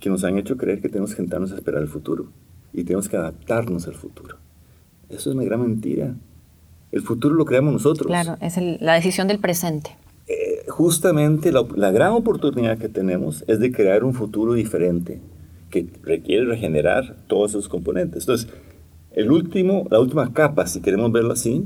que 0.00 0.10
nos 0.10 0.24
han 0.24 0.36
hecho 0.36 0.56
creer 0.56 0.80
que 0.80 0.88
tenemos 0.88 1.10
que 1.10 1.16
sentarnos 1.16 1.52
a 1.52 1.54
esperar 1.54 1.80
el 1.80 1.88
futuro 1.88 2.26
y 2.72 2.84
tenemos 2.84 3.08
que 3.08 3.16
adaptarnos 3.16 3.86
al 3.86 3.94
futuro. 3.94 4.36
Eso 5.08 5.30
es 5.30 5.36
una 5.36 5.44
gran 5.44 5.62
mentira. 5.62 6.16
El 6.92 7.02
futuro 7.02 7.34
lo 7.34 7.44
creamos 7.44 7.72
nosotros. 7.72 8.06
Claro, 8.06 8.36
es 8.40 8.56
la 8.80 8.94
decisión 8.94 9.26
del 9.26 9.38
presente. 9.38 9.96
Eh, 10.28 10.64
justamente 10.68 11.50
la, 11.50 11.66
la, 11.74 11.90
gran 11.90 12.12
oportunidad 12.12 12.78
que 12.78 12.88
tenemos 12.88 13.44
es 13.48 13.58
de 13.58 13.72
crear 13.72 14.04
un 14.04 14.14
futuro 14.14 14.52
diferente 14.52 15.20
que 15.70 15.88
requiere 16.02 16.44
regenerar 16.44 17.16
todos 17.26 17.52
esos 17.52 17.68
componentes. 17.68 18.22
Entonces, 18.22 18.48
el 19.12 19.32
último, 19.32 19.86
la 19.90 19.98
última 20.00 20.32
capa, 20.32 20.66
si 20.66 20.80
queremos 20.80 21.10
verlo 21.10 21.32
así, 21.32 21.64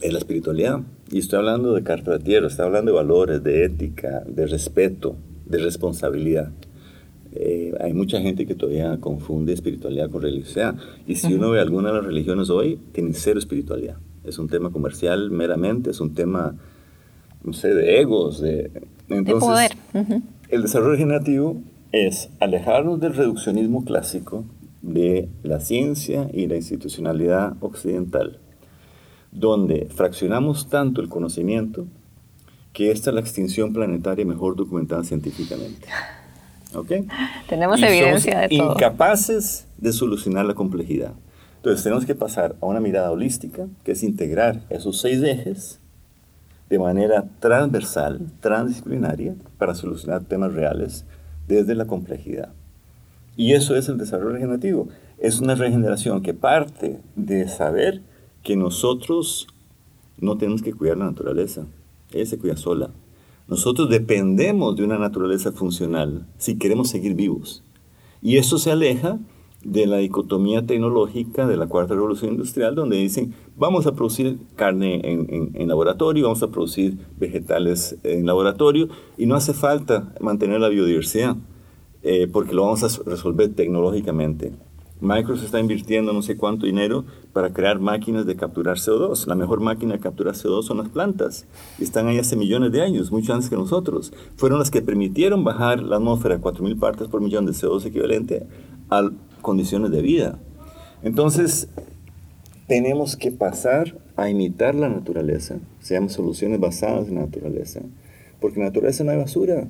es 0.00 0.12
la 0.12 0.18
espiritualidad. 0.18 0.80
Y 1.10 1.18
estoy 1.18 1.40
hablando 1.40 1.74
de 1.74 1.82
carta 1.82 2.12
de 2.12 2.20
tierra, 2.20 2.46
estoy 2.46 2.66
hablando 2.66 2.92
de 2.92 2.96
valores, 2.96 3.42
de 3.42 3.64
ética, 3.64 4.22
de 4.26 4.46
respeto, 4.46 5.16
de 5.46 5.58
responsabilidad. 5.58 6.50
Eh, 7.32 7.72
hay 7.80 7.92
mucha 7.92 8.20
gente 8.20 8.46
que 8.46 8.54
todavía 8.54 8.98
confunde 8.98 9.52
espiritualidad 9.52 10.10
con 10.10 10.22
religiosidad. 10.22 10.76
Y 11.06 11.16
si 11.16 11.34
uno 11.34 11.50
ve 11.50 11.60
alguna 11.60 11.88
de 11.88 11.96
las 11.96 12.04
religiones 12.06 12.50
hoy, 12.50 12.78
tienen 12.92 13.14
cero 13.14 13.38
espiritualidad. 13.38 13.96
Es 14.24 14.38
un 14.38 14.48
tema 14.48 14.70
comercial 14.70 15.30
meramente, 15.30 15.90
es 15.90 16.00
un 16.00 16.14
tema, 16.14 16.54
no 17.42 17.52
sé, 17.52 17.74
de 17.74 18.00
egos, 18.00 18.40
de, 18.40 18.70
entonces, 19.08 19.48
poder. 19.48 19.76
El 20.48 20.62
desarrollo 20.62 20.92
regenerativo 20.92 21.56
es 21.92 22.30
alejarnos 22.40 23.00
del 23.00 23.14
reduccionismo 23.14 23.84
clásico, 23.84 24.44
de 24.82 25.28
la 25.42 25.60
ciencia 25.60 26.28
y 26.32 26.46
la 26.46 26.56
institucionalidad 26.56 27.56
occidental, 27.60 28.38
donde 29.32 29.88
fraccionamos 29.94 30.68
tanto 30.68 31.00
el 31.00 31.08
conocimiento 31.08 31.86
que 32.72 32.90
esta 32.90 33.10
es 33.10 33.14
la 33.14 33.20
extinción 33.20 33.72
planetaria 33.72 34.24
mejor 34.24 34.56
documentada 34.56 35.04
científicamente. 35.04 35.88
¿Ok? 36.74 36.92
Tenemos 37.48 37.82
evidencia 37.82 38.40
de 38.40 38.48
todo. 38.48 38.72
Incapaces 38.72 39.66
de 39.76 39.92
solucionar 39.92 40.46
la 40.46 40.54
complejidad. 40.54 41.14
Entonces 41.60 41.82
tenemos 41.82 42.06
que 42.06 42.14
pasar 42.14 42.56
a 42.62 42.66
una 42.66 42.80
mirada 42.80 43.10
holística, 43.10 43.68
que 43.84 43.92
es 43.92 44.02
integrar 44.02 44.62
esos 44.70 44.98
seis 44.98 45.22
ejes 45.22 45.78
de 46.70 46.78
manera 46.78 47.28
transversal, 47.38 48.32
transdisciplinaria, 48.40 49.34
para 49.58 49.74
solucionar 49.74 50.24
temas 50.24 50.54
reales 50.54 51.04
desde 51.48 51.74
la 51.74 51.86
complejidad. 51.86 52.48
Y 53.36 53.52
eso 53.52 53.76
es 53.76 53.90
el 53.90 53.98
desarrollo 53.98 54.32
regenerativo. 54.36 54.88
Es 55.18 55.40
una 55.40 55.54
regeneración 55.54 56.22
que 56.22 56.32
parte 56.32 56.98
de 57.14 57.46
saber 57.46 58.00
que 58.42 58.56
nosotros 58.56 59.46
no 60.16 60.38
tenemos 60.38 60.62
que 60.62 60.72
cuidar 60.72 60.96
la 60.96 61.10
naturaleza. 61.10 61.66
Ella 62.10 62.24
se 62.24 62.38
cuida 62.38 62.56
sola. 62.56 62.88
Nosotros 63.48 63.90
dependemos 63.90 64.76
de 64.76 64.84
una 64.84 64.98
naturaleza 64.98 65.52
funcional 65.52 66.24
si 66.38 66.56
queremos 66.56 66.88
seguir 66.88 67.14
vivos. 67.14 67.62
Y 68.22 68.38
eso 68.38 68.56
se 68.56 68.70
aleja 68.70 69.18
de 69.64 69.86
la 69.86 69.98
dicotomía 69.98 70.64
tecnológica 70.64 71.46
de 71.46 71.56
la 71.56 71.66
cuarta 71.66 71.94
revolución 71.94 72.32
industrial, 72.32 72.74
donde 72.74 72.96
dicen, 72.96 73.34
vamos 73.56 73.86
a 73.86 73.92
producir 73.92 74.38
carne 74.56 75.00
en, 75.04 75.50
en, 75.54 75.68
laboratorio, 75.68 76.24
vamos 76.24 76.42
a 76.42 76.50
producir 76.50 76.96
vegetales 77.18 77.98
en 78.02 78.26
laboratorio, 78.26 78.88
y 79.18 79.26
no 79.26 79.34
hace 79.34 79.52
falta 79.52 80.14
mantener 80.20 80.60
la 80.60 80.68
biodiversidad. 80.68 81.36
Eh, 82.02 82.28
porque 82.32 82.54
lo 82.54 82.62
vamos 82.62 82.82
a 82.82 83.02
resolver 83.04 83.52
tecnológicamente. 83.54 84.52
Microsoft 85.02 85.46
está 85.46 85.60
invirtiendo 85.60 86.12
no 86.12 86.22
sé 86.22 86.36
cuánto 86.36 86.66
dinero 86.66 87.04
para 87.32 87.52
crear 87.52 87.78
máquinas 87.78 88.26
de 88.26 88.36
capturar 88.36 88.76
CO2. 88.76 89.26
La 89.26 89.34
mejor 89.34 89.60
máquina 89.60 89.94
de 89.94 90.00
capturar 90.00 90.34
CO2 90.34 90.62
son 90.62 90.78
las 90.78 90.88
plantas. 90.88 91.46
Están 91.78 92.08
ahí 92.08 92.18
hace 92.18 92.36
millones 92.36 92.72
de 92.72 92.82
años, 92.82 93.10
mucho 93.10 93.32
antes 93.32 93.48
que 93.48 93.56
nosotros. 93.56 94.12
Fueron 94.36 94.58
las 94.58 94.70
que 94.70 94.82
permitieron 94.82 95.42
bajar 95.42 95.82
la 95.82 95.96
atmósfera 95.96 96.36
a 96.36 96.40
4.000 96.40 96.78
partes 96.78 97.08
por 97.08 97.20
millón 97.20 97.46
de 97.46 97.52
CO2 97.52 97.84
equivalente 97.86 98.46
a 98.90 99.10
condiciones 99.40 99.90
de 99.90 100.02
vida. 100.02 100.38
Entonces, 101.02 101.68
tenemos 102.66 103.16
que 103.16 103.32
pasar 103.32 103.98
a 104.16 104.28
imitar 104.28 104.74
la 104.74 104.88
naturaleza. 104.88 105.56
Se 105.80 105.94
llaman 105.94 106.10
soluciones 106.10 106.60
basadas 106.60 107.08
en 107.08 107.16
la 107.16 107.22
naturaleza. 107.22 107.80
Porque 108.40 108.58
en 108.58 108.64
la 108.64 108.70
naturaleza 108.70 109.04
no 109.04 109.10
hay 109.10 109.18
basura. 109.18 109.68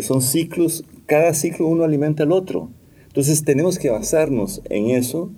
Son 0.00 0.22
ciclos 0.22 0.84
cada 1.06 1.34
ciclo 1.34 1.66
uno 1.66 1.84
alimenta 1.84 2.22
al 2.22 2.32
otro. 2.32 2.70
Entonces 3.06 3.44
tenemos 3.44 3.78
que 3.78 3.90
basarnos 3.90 4.62
en 4.68 4.90
eso 4.90 5.30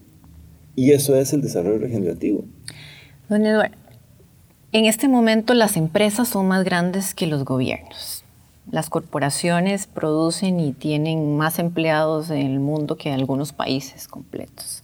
y 0.75 0.93
eso 0.93 1.17
es 1.17 1.33
el 1.33 1.43
desarrollo 1.43 1.79
regenerativo. 1.79 2.45
Don 3.29 3.45
Eduardo, 3.45 3.77
en 4.73 4.85
este 4.85 5.09
momento 5.09 5.55
las 5.55 5.77
empresas 5.77 6.29
son 6.29 6.49
más 6.49 6.65
grandes 6.65 7.15
que 7.15 7.27
los 7.27 7.45
gobiernos. 7.45 8.16
Las 8.71 8.91
corporaciones 8.91 9.87
producen 9.87 10.61
y 10.61 10.73
tienen 10.73 11.37
más 11.37 11.59
empleados 11.59 12.31
en 12.31 12.47
el 12.47 12.61
mundo 12.61 12.97
que 12.97 13.13
algunos 13.13 13.53
países 13.53 14.09
completos. 14.09 14.83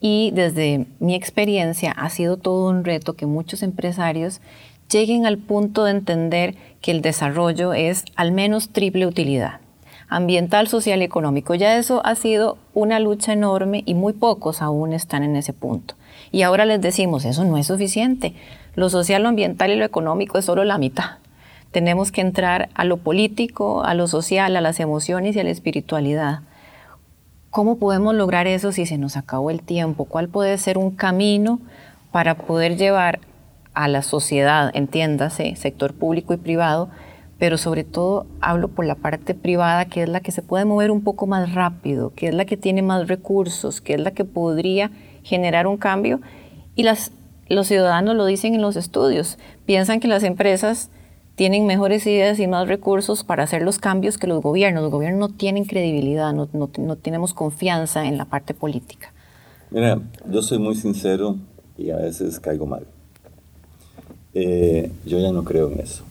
Y 0.00 0.30
desde 0.32 0.86
mi 0.98 1.14
experiencia 1.14 1.92
ha 1.92 2.08
sido 2.08 2.36
todo 2.36 2.70
un 2.70 2.84
reto 2.84 3.14
que 3.14 3.26
muchos 3.26 3.62
empresarios 3.62 4.40
lleguen 4.90 5.26
al 5.26 5.38
punto 5.38 5.84
de 5.84 5.90
entender 5.90 6.56
que 6.80 6.90
el 6.90 7.02
desarrollo 7.02 7.72
es 7.74 8.04
al 8.16 8.32
menos 8.32 8.70
triple 8.70 9.06
utilidad 9.06 9.60
ambiental, 10.10 10.66
social 10.68 11.00
y 11.00 11.04
económico. 11.04 11.54
Ya 11.54 11.78
eso 11.78 12.02
ha 12.04 12.16
sido 12.16 12.58
una 12.74 13.00
lucha 13.00 13.32
enorme 13.32 13.84
y 13.86 13.94
muy 13.94 14.12
pocos 14.12 14.60
aún 14.60 14.92
están 14.92 15.22
en 15.22 15.36
ese 15.36 15.52
punto. 15.54 15.94
Y 16.32 16.42
ahora 16.42 16.66
les 16.66 16.80
decimos, 16.80 17.24
eso 17.24 17.44
no 17.44 17.56
es 17.56 17.68
suficiente. 17.68 18.34
Lo 18.74 18.90
social, 18.90 19.22
lo 19.22 19.28
ambiental 19.28 19.70
y 19.70 19.76
lo 19.76 19.84
económico 19.84 20.36
es 20.36 20.44
solo 20.44 20.64
la 20.64 20.78
mitad. 20.78 21.19
Tenemos 21.70 22.10
que 22.10 22.20
entrar 22.20 22.68
a 22.74 22.84
lo 22.84 22.96
político, 22.96 23.84
a 23.84 23.94
lo 23.94 24.06
social, 24.08 24.56
a 24.56 24.60
las 24.60 24.80
emociones 24.80 25.36
y 25.36 25.40
a 25.40 25.44
la 25.44 25.50
espiritualidad. 25.50 26.40
¿Cómo 27.50 27.78
podemos 27.78 28.14
lograr 28.14 28.46
eso 28.46 28.72
si 28.72 28.86
se 28.86 28.98
nos 28.98 29.16
acabó 29.16 29.50
el 29.50 29.62
tiempo? 29.62 30.04
¿Cuál 30.04 30.28
puede 30.28 30.56
ser 30.58 30.78
un 30.78 30.90
camino 30.90 31.60
para 32.12 32.36
poder 32.36 32.76
llevar 32.76 33.20
a 33.74 33.88
la 33.88 34.02
sociedad, 34.02 34.70
entiéndase, 34.74 35.54
sector 35.56 35.94
público 35.94 36.34
y 36.34 36.38
privado, 36.38 36.90
pero 37.38 37.56
sobre 37.56 37.84
todo 37.84 38.26
hablo 38.40 38.68
por 38.68 38.84
la 38.84 38.96
parte 38.96 39.34
privada, 39.34 39.86
que 39.86 40.02
es 40.02 40.08
la 40.08 40.20
que 40.20 40.32
se 40.32 40.42
puede 40.42 40.64
mover 40.64 40.90
un 40.90 41.02
poco 41.02 41.26
más 41.26 41.54
rápido, 41.54 42.12
que 42.14 42.28
es 42.28 42.34
la 42.34 42.44
que 42.44 42.56
tiene 42.56 42.82
más 42.82 43.08
recursos, 43.08 43.80
que 43.80 43.94
es 43.94 44.00
la 44.00 44.10
que 44.10 44.24
podría 44.24 44.90
generar 45.22 45.66
un 45.66 45.78
cambio. 45.78 46.20
Y 46.74 46.82
las, 46.82 47.12
los 47.48 47.66
ciudadanos 47.68 48.14
lo 48.16 48.26
dicen 48.26 48.54
en 48.54 48.60
los 48.60 48.76
estudios, 48.76 49.38
piensan 49.64 50.00
que 50.00 50.08
las 50.08 50.22
empresas 50.22 50.90
tienen 51.40 51.64
mejores 51.64 52.06
ideas 52.06 52.38
y 52.38 52.46
más 52.46 52.68
recursos 52.68 53.24
para 53.24 53.44
hacer 53.44 53.62
los 53.62 53.78
cambios 53.78 54.18
que 54.18 54.26
los 54.26 54.42
gobiernos. 54.42 54.82
Los 54.82 54.92
gobiernos 54.92 55.30
no 55.30 55.34
tienen 55.34 55.64
credibilidad, 55.64 56.34
no, 56.34 56.50
no, 56.52 56.68
no 56.76 56.96
tenemos 56.96 57.32
confianza 57.32 58.04
en 58.04 58.18
la 58.18 58.26
parte 58.26 58.52
política. 58.52 59.14
Mira, 59.70 60.02
yo 60.30 60.42
soy 60.42 60.58
muy 60.58 60.74
sincero 60.74 61.36
y 61.78 61.92
a 61.92 61.96
veces 61.96 62.38
caigo 62.40 62.66
mal. 62.66 62.86
Eh, 64.34 64.92
yo 65.06 65.18
ya 65.18 65.32
no 65.32 65.42
creo 65.42 65.72
en 65.72 65.80
eso 65.80 66.04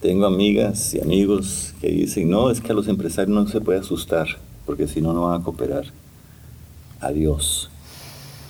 tengo 0.00 0.26
amigas 0.26 0.94
y 0.94 1.00
amigos 1.00 1.74
que 1.80 1.88
dicen, 1.88 2.30
no, 2.30 2.48
es 2.48 2.60
que 2.60 2.70
a 2.70 2.74
los 2.76 2.86
empresarios 2.86 3.34
no 3.34 3.48
se 3.48 3.60
puede 3.60 3.80
asustar, 3.80 4.28
porque 4.66 4.86
si 4.86 5.00
no, 5.00 5.14
no 5.14 5.22
van 5.22 5.40
a 5.40 5.44
cooperar. 5.44 5.86
Adiós. 7.00 7.70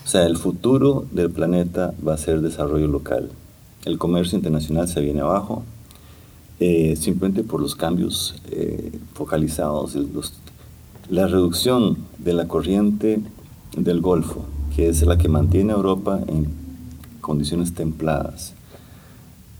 O 0.04 0.08
sea, 0.08 0.26
el 0.26 0.36
futuro 0.36 1.06
del 1.12 1.30
planeta 1.30 1.94
va 2.06 2.12
a 2.12 2.18
ser 2.18 2.42
desarrollo 2.42 2.88
local. 2.88 3.30
El 3.86 3.96
comercio 3.96 4.36
internacional 4.36 4.86
se 4.86 5.00
viene 5.00 5.22
abajo, 5.22 5.62
eh, 6.60 6.96
simplemente 6.96 7.42
por 7.42 7.60
los 7.60 7.74
cambios 7.74 8.36
eh, 8.50 8.92
focalizados, 9.14 9.96
la 11.10 11.26
reducción 11.26 11.98
de 12.18 12.32
la 12.32 12.46
corriente 12.46 13.20
del 13.76 14.00
Golfo, 14.00 14.44
que 14.74 14.88
es 14.88 15.02
la 15.02 15.18
que 15.18 15.28
mantiene 15.28 15.72
a 15.72 15.76
Europa 15.76 16.20
en 16.28 16.46
condiciones 17.20 17.74
templadas, 17.74 18.54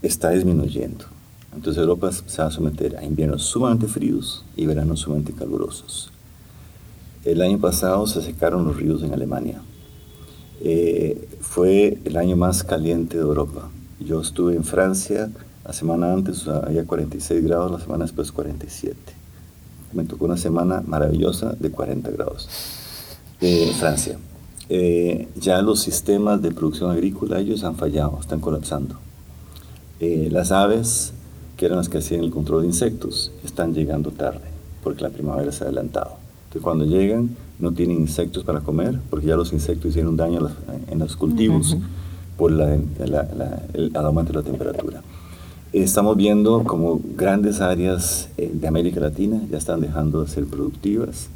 está 0.01 0.31
disminuyendo. 0.31 1.05
Entonces 1.53 1.81
Europa 1.81 2.11
se 2.11 2.41
va 2.41 2.47
a 2.47 2.51
someter 2.51 2.97
a 2.97 3.03
inviernos 3.03 3.43
sumamente 3.43 3.87
fríos 3.87 4.43
y 4.55 4.65
veranos 4.65 5.01
sumamente 5.01 5.33
calurosos. 5.33 6.11
El 7.23 7.41
año 7.41 7.59
pasado 7.59 8.05
se 8.07 8.21
secaron 8.21 8.65
los 8.65 8.75
ríos 8.75 9.01
en 9.03 9.13
Alemania. 9.13 9.61
Eh, 10.61 11.27
fue 11.41 11.97
el 12.05 12.17
año 12.17 12.35
más 12.35 12.63
caliente 12.63 13.17
de 13.17 13.23
Europa. 13.23 13.69
Yo 13.99 14.21
estuve 14.21 14.55
en 14.55 14.63
Francia 14.63 15.31
la 15.65 15.73
semana 15.73 16.13
antes, 16.13 16.47
había 16.47 16.85
46 16.85 17.43
grados, 17.43 17.71
la 17.71 17.79
semana 17.79 18.03
después 18.05 18.31
47. 18.31 18.95
Me 19.93 20.03
tocó 20.03 20.25
una 20.25 20.37
semana 20.37 20.83
maravillosa 20.85 21.55
de 21.59 21.71
40 21.71 22.11
grados. 22.11 22.47
En 23.41 23.73
Francia. 23.73 24.17
Eh, 24.69 25.27
ya 25.35 25.61
los 25.61 25.79
sistemas 25.79 26.41
de 26.41 26.51
producción 26.51 26.91
agrícola, 26.91 27.39
ellos 27.39 27.63
han 27.63 27.75
fallado, 27.75 28.19
están 28.19 28.39
colapsando. 28.39 28.95
Eh, 29.99 30.29
las 30.31 30.51
aves, 30.51 31.13
que 31.57 31.65
eran 31.65 31.77
las 31.77 31.89
que 31.89 31.99
hacían 31.99 32.23
el 32.23 32.31
control 32.31 32.61
de 32.61 32.67
insectos, 32.67 33.31
están 33.43 33.73
llegando 33.73 34.11
tarde, 34.11 34.45
porque 34.83 35.01
la 35.01 35.09
primavera 35.09 35.51
se 35.51 35.63
ha 35.63 35.67
adelantado. 35.67 36.17
Entonces 36.45 36.61
cuando 36.61 36.85
llegan 36.85 37.35
no 37.59 37.71
tienen 37.71 38.01
insectos 38.01 38.43
para 38.43 38.61
comer, 38.61 38.99
porque 39.09 39.27
ya 39.27 39.35
los 39.35 39.53
insectos 39.53 39.91
hicieron 39.91 40.17
daño 40.17 40.47
en 40.89 40.99
los 40.99 41.15
cultivos 41.15 41.77
por 42.37 42.51
el, 42.51 43.95
aumento 43.95 44.33
de 44.33 44.39
la 44.39 44.43
temperatura. 44.43 45.01
Estamos 45.83 46.15
viendo 46.15 46.63
como 46.63 47.01
grandes 47.17 47.59
áreas 47.59 48.29
eh, 48.37 48.49
de 48.53 48.65
América 48.65 49.01
Latina 49.01 49.41
ya 49.51 49.57
están 49.57 49.81
dejando 49.81 50.21
de 50.21 50.29
ser 50.29 50.45
productivas. 50.45 51.27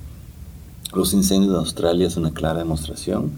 Los 0.93 1.13
incendios 1.13 1.51
de 1.51 1.60
Australia 1.60 2.10
son 2.10 2.24
una 2.24 2.34
clara 2.34 2.60
demostración. 2.60 3.31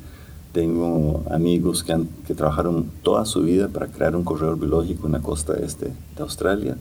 Tengo 0.54 1.24
amigos 1.32 1.84
que, 1.84 1.94
han, 1.94 2.08
que 2.28 2.36
trabajaron 2.36 2.92
toda 3.02 3.26
su 3.26 3.42
vida 3.42 3.68
para 3.68 3.88
crear 3.88 4.16
un 4.16 4.24
corredor 4.24 4.60
biológico 4.60 5.08
en 5.08 5.14
la 5.14 5.22
costa 5.22 5.54
este 5.54 5.88
de 5.88 6.22
Australia. 6.22 6.78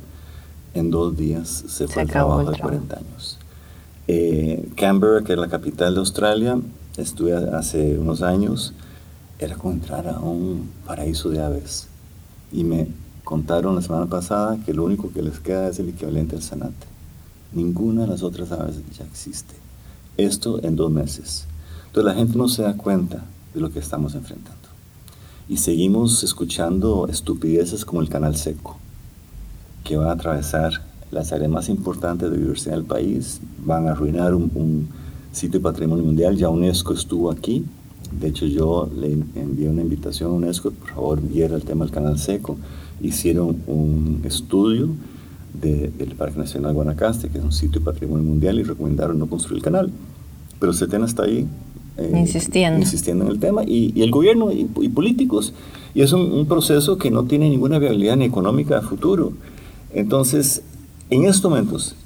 En 0.74 0.90
dos 0.90 1.16
días 1.16 1.48
se, 1.48 1.88
fue 1.88 2.02
el 2.02 2.10
trabajo 2.10 2.44
de 2.50 2.58
40 2.58 2.98
años. 2.98 3.38
Eh, 4.06 4.68
Canberra, 4.76 5.24
que 5.24 5.32
es 5.32 5.38
la 5.38 5.48
capital 5.48 5.94
de 5.94 6.00
Australia, 6.00 6.60
estuve 6.98 7.32
hace 7.32 7.98
unos 7.98 8.20
años, 8.20 8.74
era 9.38 9.54
como 9.56 9.72
entrar 9.72 10.06
a 10.08 10.18
un 10.18 10.68
paraíso 10.86 11.30
de 11.30 11.40
aves. 11.40 11.88
Y 12.52 12.64
me 12.64 12.88
contaron 13.30 13.76
la 13.76 13.80
semana 13.80 14.06
pasada 14.06 14.58
que 14.66 14.74
lo 14.74 14.82
único 14.82 15.12
que 15.12 15.22
les 15.22 15.38
queda 15.38 15.68
es 15.68 15.78
el 15.78 15.90
equivalente 15.90 16.34
al 16.34 16.42
zanate. 16.42 16.88
Ninguna 17.52 18.02
de 18.02 18.08
las 18.08 18.24
otras 18.24 18.50
aves 18.50 18.80
ya 18.98 19.04
existe. 19.04 19.54
Esto 20.16 20.60
en 20.64 20.74
dos 20.74 20.90
meses. 20.90 21.46
Entonces 21.86 22.12
la 22.12 22.18
gente 22.18 22.36
no 22.36 22.48
se 22.48 22.62
da 22.62 22.76
cuenta 22.76 23.24
de 23.54 23.60
lo 23.60 23.70
que 23.70 23.78
estamos 23.78 24.16
enfrentando. 24.16 24.58
Y 25.48 25.58
seguimos 25.58 26.24
escuchando 26.24 27.06
estupideces 27.06 27.84
como 27.84 28.00
el 28.00 28.08
canal 28.08 28.34
seco, 28.34 28.78
que 29.84 29.96
va 29.96 30.10
a 30.10 30.14
atravesar 30.14 30.82
las 31.12 31.30
áreas 31.30 31.52
más 31.52 31.68
importantes 31.68 32.28
de 32.28 32.36
biodiversidad 32.36 32.74
del 32.74 32.84
país, 32.84 33.40
van 33.64 33.86
a 33.86 33.92
arruinar 33.92 34.34
un, 34.34 34.88
sitio 35.30 35.60
de 35.60 35.62
patrimonio 35.62 36.04
mundial. 36.04 36.36
Ya 36.36 36.48
UNESCO 36.48 36.94
estuvo 36.94 37.30
aquí. 37.30 37.64
De 38.10 38.26
hecho, 38.26 38.46
yo 38.46 38.90
le 38.92 39.12
envié 39.12 39.68
una 39.68 39.82
invitación 39.82 40.32
a 40.32 40.34
UNESCO, 40.34 40.72
por 40.72 40.88
favor, 40.88 41.20
viera 41.20 41.54
el 41.54 41.62
tema 41.62 41.84
del 41.84 41.94
canal 41.94 42.18
seco. 42.18 42.56
Hicieron 43.02 43.62
un 43.66 44.22
estudio 44.24 44.90
del 45.54 46.14
Parque 46.16 46.38
Nacional 46.38 46.74
Guanacaste, 46.74 47.28
que 47.28 47.38
es 47.38 47.44
un 47.44 47.52
sitio 47.52 47.80
de 47.80 47.84
patrimonio 47.84 48.24
mundial, 48.24 48.58
y 48.58 48.62
recomendaron 48.62 49.18
no 49.18 49.26
construir 49.26 49.58
el 49.58 49.64
canal. 49.64 49.90
Pero 50.58 50.72
CETEN 50.72 51.04
está 51.04 51.24
ahí 51.24 51.46
eh, 51.96 52.12
insistiendo. 52.16 52.78
insistiendo 52.78 53.24
en 53.24 53.30
el 53.30 53.40
tema, 53.40 53.62
y, 53.64 54.00
el 54.00 54.10
gobierno 54.10 54.50
y, 54.52 54.64
políticos. 54.88 55.52
Y 55.94 56.02
es 56.02 56.12
un, 56.12 56.32
un, 56.32 56.46
proceso 56.46 56.98
que 56.98 57.10
no 57.10 57.24
tiene 57.24 57.50
ninguna 57.50 57.78
viabilidad 57.78 58.16
ni 58.16 58.24
económica 58.24 58.78
a 58.78 58.82
futuro. 58.82 59.32
Entonces, 59.92 60.62
en 61.10 61.24
estos 61.24 61.50
momentos, 61.50 61.96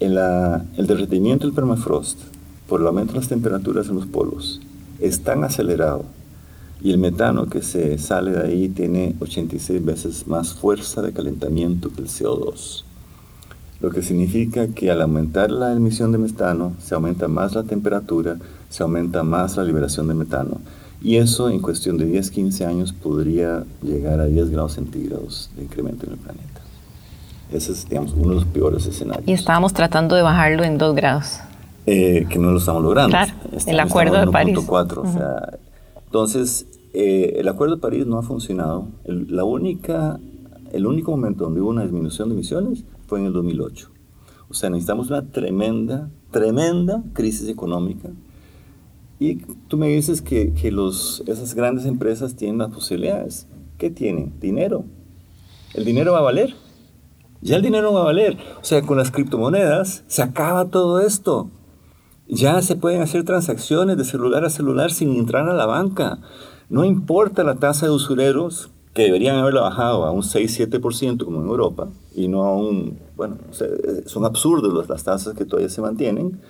el 0.00 0.86
derretimiento 0.86 1.46
del 1.46 1.54
permafrost 1.54 2.18
por 2.68 2.80
el 2.80 2.86
aumento 2.86 3.12
de 3.12 3.20
las 3.20 3.28
temperaturas 3.28 3.88
en 3.88 3.96
los 3.96 4.06
polos 4.06 4.60
es 4.98 5.20
tan 5.20 5.44
acelerado 5.44 6.04
y 6.82 6.90
el 6.92 6.98
metano 6.98 7.46
que 7.46 7.62
se 7.62 7.98
sale 7.98 8.30
de 8.32 8.42
ahí 8.42 8.68
tiene 8.68 9.14
86 9.20 9.84
veces 9.84 10.26
más 10.26 10.54
fuerza 10.54 11.02
de 11.02 11.12
calentamiento 11.12 11.90
que 11.90 12.02
el 12.02 12.08
CO2. 12.08 12.84
Lo 13.80 13.90
que 13.90 14.02
significa 14.02 14.68
que 14.68 14.90
al 14.90 15.00
aumentar 15.00 15.50
la 15.50 15.72
emisión 15.72 16.12
de 16.12 16.18
metano, 16.18 16.74
se 16.78 16.94
aumenta 16.94 17.28
más 17.28 17.54
la 17.54 17.62
temperatura, 17.62 18.36
se 18.68 18.82
aumenta 18.82 19.22
más 19.22 19.56
la 19.56 19.64
liberación 19.64 20.08
de 20.08 20.14
metano. 20.14 20.60
Y 21.02 21.16
eso 21.16 21.48
en 21.48 21.60
cuestión 21.60 21.96
de 21.96 22.06
10-15 22.06 22.66
años 22.66 22.92
podría 22.92 23.64
llegar 23.82 24.20
a 24.20 24.26
10 24.26 24.50
grados 24.50 24.74
centígrados 24.74 25.50
de 25.56 25.62
incremento 25.62 26.06
en 26.06 26.12
el 26.12 26.18
planeta. 26.18 26.60
Ese 27.50 27.72
es, 27.72 27.88
digamos, 27.88 28.12
uno 28.12 28.28
de 28.28 28.34
los 28.36 28.44
peores 28.44 28.86
escenarios. 28.86 29.26
Y 29.26 29.32
estábamos 29.32 29.72
tratando 29.72 30.14
de 30.14 30.22
bajarlo 30.22 30.62
en 30.62 30.76
dos 30.76 30.94
grados. 30.94 31.40
Eh, 31.86 32.26
que 32.28 32.38
no 32.38 32.50
lo 32.50 32.58
estamos 32.58 32.82
logrando. 32.82 33.10
Claro, 33.10 33.32
el 33.66 33.80
Acuerdo 33.80 34.20
de 34.20 34.26
París. 34.30 34.58
entonces, 36.04 36.66
eh, 36.92 37.34
el 37.36 37.48
Acuerdo 37.48 37.76
de 37.76 37.80
París 37.80 38.06
no 38.06 38.18
ha 38.18 38.22
funcionado. 38.22 38.88
El, 39.04 39.34
la 39.34 39.44
única, 39.44 40.18
el 40.72 40.86
único 40.86 41.10
momento 41.10 41.44
donde 41.44 41.60
hubo 41.60 41.70
una 41.70 41.82
disminución 41.82 42.28
de 42.28 42.34
emisiones 42.34 42.84
fue 43.06 43.20
en 43.20 43.26
el 43.26 43.32
2008. 43.32 43.90
O 44.48 44.54
sea, 44.54 44.70
necesitamos 44.70 45.10
una 45.10 45.26
tremenda, 45.30 46.10
tremenda 46.30 47.02
crisis 47.12 47.48
económica. 47.48 48.10
Y 49.18 49.36
tú 49.68 49.76
me 49.76 49.88
dices 49.88 50.22
que, 50.22 50.52
que 50.54 50.72
los, 50.72 51.22
esas 51.26 51.54
grandes 51.54 51.86
empresas 51.86 52.34
tienen 52.36 52.58
las 52.58 52.72
posibilidades. 52.72 53.46
¿Qué 53.78 53.90
tienen? 53.90 54.32
Dinero. 54.40 54.84
El 55.74 55.84
dinero 55.84 56.12
va 56.12 56.18
a 56.18 56.22
valer. 56.22 56.54
Ya 57.42 57.56
el 57.56 57.62
dinero 57.62 57.92
va 57.92 58.02
a 58.02 58.04
valer. 58.04 58.36
O 58.60 58.64
sea, 58.64 58.82
con 58.82 58.98
las 58.98 59.10
criptomonedas 59.10 60.04
se 60.08 60.22
acaba 60.22 60.66
todo 60.66 61.00
esto. 61.00 61.50
Ya 62.28 62.60
se 62.62 62.76
pueden 62.76 63.02
hacer 63.02 63.24
transacciones 63.24 63.96
de 63.96 64.04
celular 64.04 64.44
a 64.44 64.50
celular 64.50 64.92
sin 64.92 65.16
entrar 65.16 65.48
a 65.48 65.54
la 65.54 65.66
banca. 65.66 66.18
No 66.70 66.84
importa 66.84 67.42
la 67.42 67.56
tasa 67.56 67.86
de 67.86 67.92
usureros, 67.92 68.70
que 68.94 69.02
deberían 69.02 69.36
haberla 69.36 69.62
bajado 69.62 70.04
a 70.04 70.12
un 70.12 70.22
6-7% 70.22 71.24
como 71.24 71.40
en 71.40 71.48
Europa, 71.48 71.88
y 72.14 72.28
no 72.28 72.44
a 72.44 72.56
un, 72.56 72.96
bueno, 73.16 73.38
son 74.06 74.24
absurdos 74.24 74.88
las 74.88 75.02
tasas 75.02 75.34
que 75.34 75.44
todavía 75.44 75.68
se 75.68 75.80
mantienen. 75.80 76.40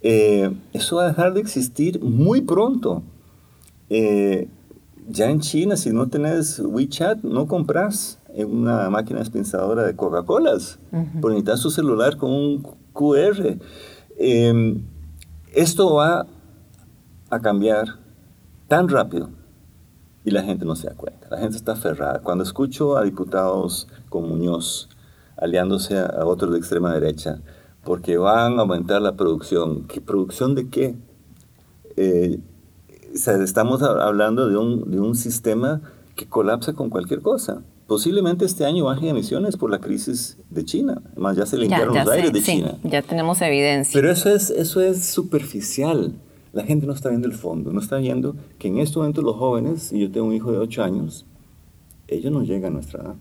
Eh, 0.00 0.50
eso 0.72 0.96
va 0.96 1.04
a 1.04 1.08
dejar 1.08 1.34
de 1.34 1.40
existir 1.40 2.02
muy 2.02 2.40
pronto. 2.40 3.02
Eh, 3.90 4.48
ya 5.08 5.28
en 5.28 5.40
China, 5.40 5.76
si 5.76 5.90
no 5.90 6.08
tenés 6.08 6.58
WeChat, 6.60 7.22
no 7.22 7.46
compras 7.46 8.18
en 8.34 8.50
una 8.50 8.88
máquina 8.88 9.20
dispensadora 9.20 9.82
de 9.82 9.94
Coca-Colas, 9.94 10.78
por 11.20 11.32
necesitas 11.32 11.60
su 11.60 11.70
celular 11.70 12.16
con 12.16 12.30
un 12.30 12.66
QR. 12.94 13.58
Em, 14.16 14.84
esto 15.52 15.96
va 15.96 16.26
a 17.28 17.40
cambiar 17.40 17.98
tan 18.66 18.88
rápido 18.88 19.39
y 20.24 20.30
la 20.30 20.42
gente 20.42 20.64
no 20.64 20.76
se 20.76 20.88
da 20.88 20.94
cuenta. 20.94 21.28
La 21.30 21.38
gente 21.38 21.56
está 21.56 21.72
aferrada. 21.72 22.20
Cuando 22.20 22.44
escucho 22.44 22.96
a 22.96 23.04
diputados 23.04 23.88
como 24.08 24.28
Muñoz 24.28 24.88
aliándose 25.36 25.98
a, 25.98 26.24
otros 26.26 26.52
de 26.52 26.58
extrema 26.58 26.92
derecha 26.92 27.40
porque 27.84 28.18
van 28.18 28.58
a 28.58 28.62
aumentar 28.62 29.00
la 29.00 29.16
producción, 29.16 29.86
¿qué 29.86 30.00
producción 30.00 30.54
de 30.54 30.68
qué? 30.68 30.96
Eh, 31.96 32.38
estamos 33.14 33.82
hablando 33.82 34.48
de 34.48 34.56
un, 34.56 34.90
de 34.90 35.00
un 35.00 35.14
sistema 35.14 35.80
que 36.14 36.26
colapsa 36.26 36.74
con 36.74 36.90
cualquier 36.90 37.22
cosa. 37.22 37.62
Posiblemente 37.86 38.44
este 38.44 38.66
año 38.66 38.84
bajen 38.84 39.08
emisiones 39.08 39.56
por 39.56 39.70
la 39.70 39.80
crisis 39.80 40.38
de 40.50 40.64
China. 40.64 41.02
Además, 41.12 41.36
ya 41.36 41.46
se 41.46 41.56
limpiaron 41.56 41.94
los 41.94 42.08
aires 42.08 42.32
de 42.32 42.42
China. 42.42 42.78
Ya 42.84 43.02
tenemos 43.02 43.40
evidencia. 43.40 43.98
Pero 43.98 44.12
eso 44.12 44.28
es, 44.28 44.50
eso 44.50 44.80
es 44.80 45.06
superficial. 45.06 46.14
La 46.52 46.64
gente 46.64 46.86
no 46.86 46.92
está 46.92 47.10
viendo 47.10 47.28
el 47.28 47.34
fondo, 47.34 47.72
no 47.72 47.80
está 47.80 47.98
viendo 47.98 48.34
que 48.58 48.68
en 48.68 48.78
este 48.78 48.98
momento 48.98 49.22
los 49.22 49.36
jóvenes, 49.36 49.92
y 49.92 50.00
yo 50.00 50.10
tengo 50.10 50.26
un 50.26 50.34
hijo 50.34 50.50
de 50.50 50.58
8 50.58 50.82
años, 50.82 51.26
ellos 52.08 52.32
no 52.32 52.42
llegan 52.42 52.72
a 52.72 52.74
nuestra 52.74 53.02
edad. 53.02 53.16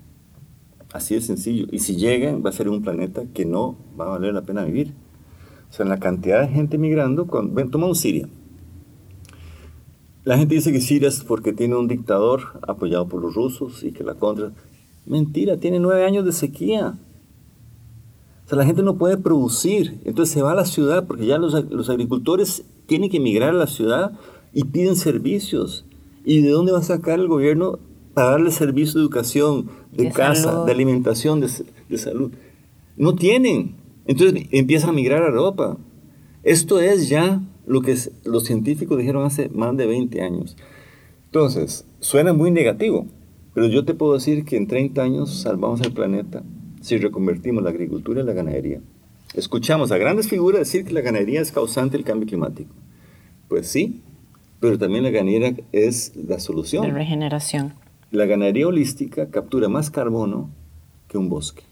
Así 0.91 1.13
de 1.13 1.21
sencillo. 1.21 1.67
Y 1.71 1.79
si 1.79 1.95
llegan, 1.95 2.43
va 2.43 2.49
a 2.49 2.53
ser 2.53 2.69
un 2.69 2.81
planeta 2.81 3.23
que 3.33 3.45
no 3.45 3.77
va 3.99 4.05
a 4.05 4.09
valer 4.09 4.33
la 4.33 4.41
pena 4.41 4.63
vivir. 4.63 4.93
O 5.69 5.73
sea, 5.73 5.83
en 5.83 5.89
la 5.89 5.99
cantidad 5.99 6.41
de 6.41 6.47
gente 6.47 6.79
migrando, 6.79 7.27
con, 7.27 7.53
ven, 7.53 7.69
toma 7.69 7.85
un 7.85 7.95
Siria. 7.95 8.27
La 10.23 10.37
gente 10.37 10.55
dice 10.55 10.71
que 10.71 10.81
Siria 10.81 11.07
es 11.07 11.23
porque 11.23 11.53
tiene 11.53 11.75
un 11.75 11.87
dictador 11.87 12.59
apoyado 12.67 13.07
por 13.07 13.21
los 13.21 13.35
rusos 13.35 13.83
y 13.83 13.91
que 13.91 14.03
la 14.03 14.15
contra. 14.15 14.51
Mentira, 15.05 15.57
tiene 15.57 15.79
nueve 15.79 16.05
años 16.05 16.25
de 16.25 16.31
sequía. 16.31 16.97
O 18.45 18.49
sea, 18.49 18.57
la 18.57 18.65
gente 18.65 18.81
no 18.81 18.97
puede 18.97 19.17
producir, 19.17 20.01
entonces 20.05 20.33
se 20.33 20.41
va 20.41 20.53
a 20.53 20.55
la 20.55 20.65
ciudad 20.65 21.05
porque 21.05 21.27
ya 21.27 21.37
los, 21.37 21.53
los 21.69 21.87
agricultores 21.91 22.65
tienen 22.89 23.09
que 23.09 23.17
emigrar 23.17 23.51
a 23.51 23.53
la 23.53 23.67
ciudad 23.67 24.19
y 24.51 24.65
piden 24.65 24.97
servicios. 24.97 25.85
¿Y 26.25 26.41
de 26.41 26.49
dónde 26.49 26.73
va 26.73 26.79
a 26.79 26.83
sacar 26.83 27.19
el 27.19 27.29
gobierno 27.29 27.79
para 28.13 28.31
darle 28.31 28.51
servicio 28.51 28.99
de 28.99 29.05
educación, 29.05 29.69
de, 29.93 30.11
casa, 30.11 30.65
de 30.65 30.71
alimentación, 30.73 31.39
de, 31.39 31.49
de, 31.87 31.97
salud? 31.97 32.31
No 32.97 33.15
tienen. 33.15 33.75
Entonces 34.05 34.47
empiezan 34.51 34.89
a 34.89 34.93
migrar 34.93 35.23
a 35.23 35.27
Europa. 35.27 35.77
Esto 36.43 36.81
es 36.81 37.07
ya 37.07 37.41
lo 37.65 37.81
que 37.81 37.95
los 38.25 38.43
científicos 38.43 38.97
dijeron 38.97 39.23
hace 39.23 39.47
más 39.49 39.77
de 39.77 39.85
20 39.85 40.21
años. 40.21 40.57
Entonces, 41.25 41.85
suena 41.99 42.33
muy 42.33 42.49
negativo, 42.49 43.05
pero 43.53 43.67
yo 43.67 43.85
te 43.85 43.93
puedo 43.93 44.15
decir 44.15 44.43
que 44.43 44.57
en 44.57 44.67
30 44.67 45.01
años 45.01 45.41
salvamos 45.41 45.79
el 45.81 45.93
planeta 45.93 46.43
si 46.81 46.97
reconvertimos 46.97 47.63
la 47.63 47.69
agricultura 47.69 48.21
y 48.21 48.25
la 48.25 48.33
ganadería. 48.33 48.81
Escuchamos 49.33 49.91
a 49.91 49.97
grandes 49.97 50.27
figuras 50.27 50.59
decir 50.59 50.85
que 50.85 50.93
la 50.93 51.01
ganadería 51.01 51.41
es 51.41 51.51
causante 51.51 51.97
del 51.97 52.05
cambio 52.05 52.27
climático. 52.27 52.73
Pues 53.47 53.67
sí, 53.67 54.01
pero 54.59 54.77
también 54.77 55.03
la 55.03 55.11
ganadería 55.11 55.55
es 55.71 56.13
la 56.15 56.39
solución. 56.39 56.83
De 56.83 56.91
regeneración. 56.91 57.73
La 58.11 58.25
ganadería 58.25 58.67
holística 58.67 59.29
captura 59.29 59.69
más 59.69 59.91
carbono 59.91 60.49
que 61.07 61.17
un 61.17 61.29
bosque. 61.29 61.63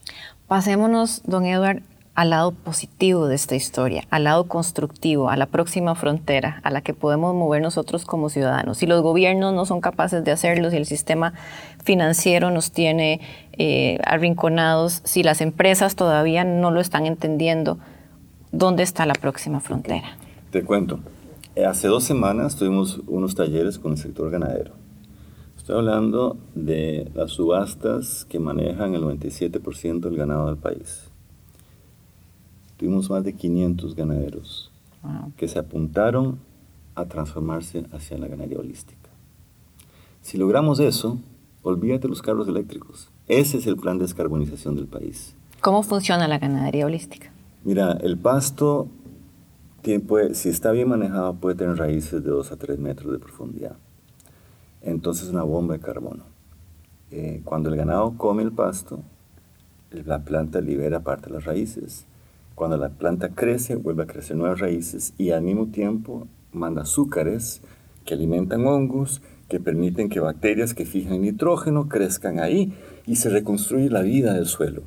Pasémonos, 0.47 1.23
don 1.25 1.45
Eduard, 1.45 1.81
al 2.17 2.31
lado 2.31 2.51
positivo 2.51 3.27
de 3.27 3.35
esta 3.35 3.55
historia, 3.55 4.03
al 4.09 4.23
lado 4.23 4.45
constructivo, 4.45 5.29
a 5.29 5.37
la 5.37 5.45
próxima 5.45 5.93
frontera 5.93 6.61
a 6.63 6.71
la 6.71 6.81
que 6.81 6.95
podemos 6.95 7.35
mover 7.35 7.61
nosotros 7.61 8.05
como 8.05 8.29
ciudadanos. 8.29 8.79
Si 8.79 8.87
los 8.87 9.03
gobiernos 9.03 9.53
no 9.53 9.67
son 9.67 9.81
capaces 9.81 10.23
de 10.23 10.31
hacerlo, 10.31 10.71
si 10.71 10.77
el 10.77 10.87
sistema 10.87 11.33
financiero 11.83 12.49
nos 12.49 12.71
tiene 12.71 13.21
eh, 13.53 13.99
arrinconados, 14.03 15.01
si 15.03 15.21
las 15.21 15.41
empresas 15.41 15.95
todavía 15.95 16.43
no 16.43 16.71
lo 16.71 16.81
están 16.81 17.05
entendiendo, 17.05 17.77
¿dónde 18.51 18.81
está 18.81 19.05
la 19.05 19.13
próxima 19.13 19.59
frontera? 19.59 20.17
Te 20.49 20.63
cuento. 20.63 20.99
Hace 21.67 21.87
dos 21.87 22.03
semanas 22.03 22.55
tuvimos 22.55 22.99
unos 23.05 23.35
talleres 23.35 23.77
con 23.77 23.91
el 23.91 23.99
sector 23.99 24.31
ganadero. 24.31 24.71
Estoy 25.55 25.75
hablando 25.75 26.35
de 26.55 27.11
las 27.13 27.29
subastas 27.29 28.25
que 28.25 28.39
manejan 28.39 28.95
el 28.95 29.03
97% 29.03 29.99
del 29.99 30.17
ganado 30.17 30.47
del 30.47 30.57
país. 30.57 31.06
Tuvimos 32.77 33.09
más 33.09 33.23
de 33.23 33.33
500 33.33 33.95
ganaderos 33.95 34.71
que 35.35 35.47
se 35.47 35.59
apuntaron 35.59 36.39
a 36.95 37.05
transformarse 37.05 37.85
hacia 37.91 38.17
la 38.17 38.27
ganadería 38.27 38.59
holística. 38.59 39.09
Si 40.21 40.37
logramos 40.37 40.79
eso, 40.79 41.19
olvídate 41.63 42.07
los 42.07 42.21
carros 42.21 42.47
eléctricos. 42.47 43.09
Ese 43.27 43.57
es 43.57 43.67
el 43.67 43.77
plan 43.77 43.97
de 43.97 44.05
descarbonización 44.05 44.75
del 44.75 44.87
país. 44.87 45.35
¿Cómo 45.61 45.83
funciona 45.83 46.27
la 46.27 46.39
ganadería 46.39 46.85
holística? 46.85 47.31
Mira, 47.63 47.93
el 48.01 48.17
pasto 48.17 48.89
si 50.33 50.49
está 50.49 50.71
bien 50.71 50.89
manejado, 50.89 51.35
puede 51.35 51.55
tener 51.55 51.77
raíces 51.77 52.21
de 52.23 52.29
2 52.29 52.51
a 52.51 52.57
3 52.57 52.77
metros 52.77 53.13
de 53.13 53.19
profundidad. 53.19 53.77
Entonces 54.81 55.27
es 55.27 55.29
una 55.33 55.43
bomba 55.43 55.75
de 55.75 55.79
carbono. 55.79 56.23
Eh, 57.09 57.41
cuando 57.45 57.69
el 57.69 57.77
ganado 57.77 58.17
come 58.17 58.43
el 58.43 58.51
pasto, 58.51 58.99
la 59.91 60.25
planta 60.25 60.59
libera 60.59 60.99
parte 60.99 61.27
de 61.27 61.35
las 61.35 61.45
raíces. 61.45 62.05
Cuando 62.57 62.75
la 62.77 62.89
planta 62.89 63.35
crece, 63.35 63.75
vuelve 63.75 64.01
a 64.01 64.07
crecer 64.07 64.35
nuevas 64.35 64.59
raíces 64.59 65.13
y 65.19 65.29
al 65.29 65.43
mismo 65.43 65.67
tiempo 65.67 66.27
manda 66.51 66.81
azúcares 66.81 67.61
que 68.03 68.15
alimentan 68.15 68.65
hongos, 68.65 69.21
que 69.47 69.59
permiten 69.59 70.09
que 70.09 70.19
bacterias 70.19 70.73
que 70.73 70.87
fijan 70.87 71.21
nitrógeno 71.21 71.87
crezcan 71.87 72.39
ahí 72.39 72.73
y 73.05 73.17
se 73.17 73.29
reconstruye 73.29 73.91
la 73.91 74.01
vida 74.01 74.33
del 74.33 74.47
suelo. 74.47 74.81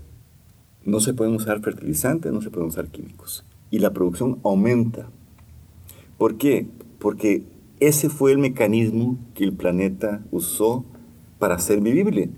No 0.84 0.98
se 0.98 1.14
pueden 1.14 1.36
usar 1.36 1.60
fertilizantes, 1.60 2.32
no 2.32 2.42
se 2.42 2.50
pueden 2.50 2.70
usar 2.70 2.88
químicos 2.88 3.44
y 3.70 3.78
la 3.78 3.92
producción 3.92 4.40
aumenta. 4.42 5.08
¿Por 6.18 6.38
qué? 6.38 6.66
Porque 6.98 7.44
ese 7.78 8.08
fue 8.08 8.32
el 8.32 8.38
mecanismo 8.38 9.16
que 9.32 9.44
el 9.44 9.52
planeta 9.52 10.24
usó 10.32 10.84
para 11.38 11.60
ser 11.60 11.80
vivible. 11.80 12.30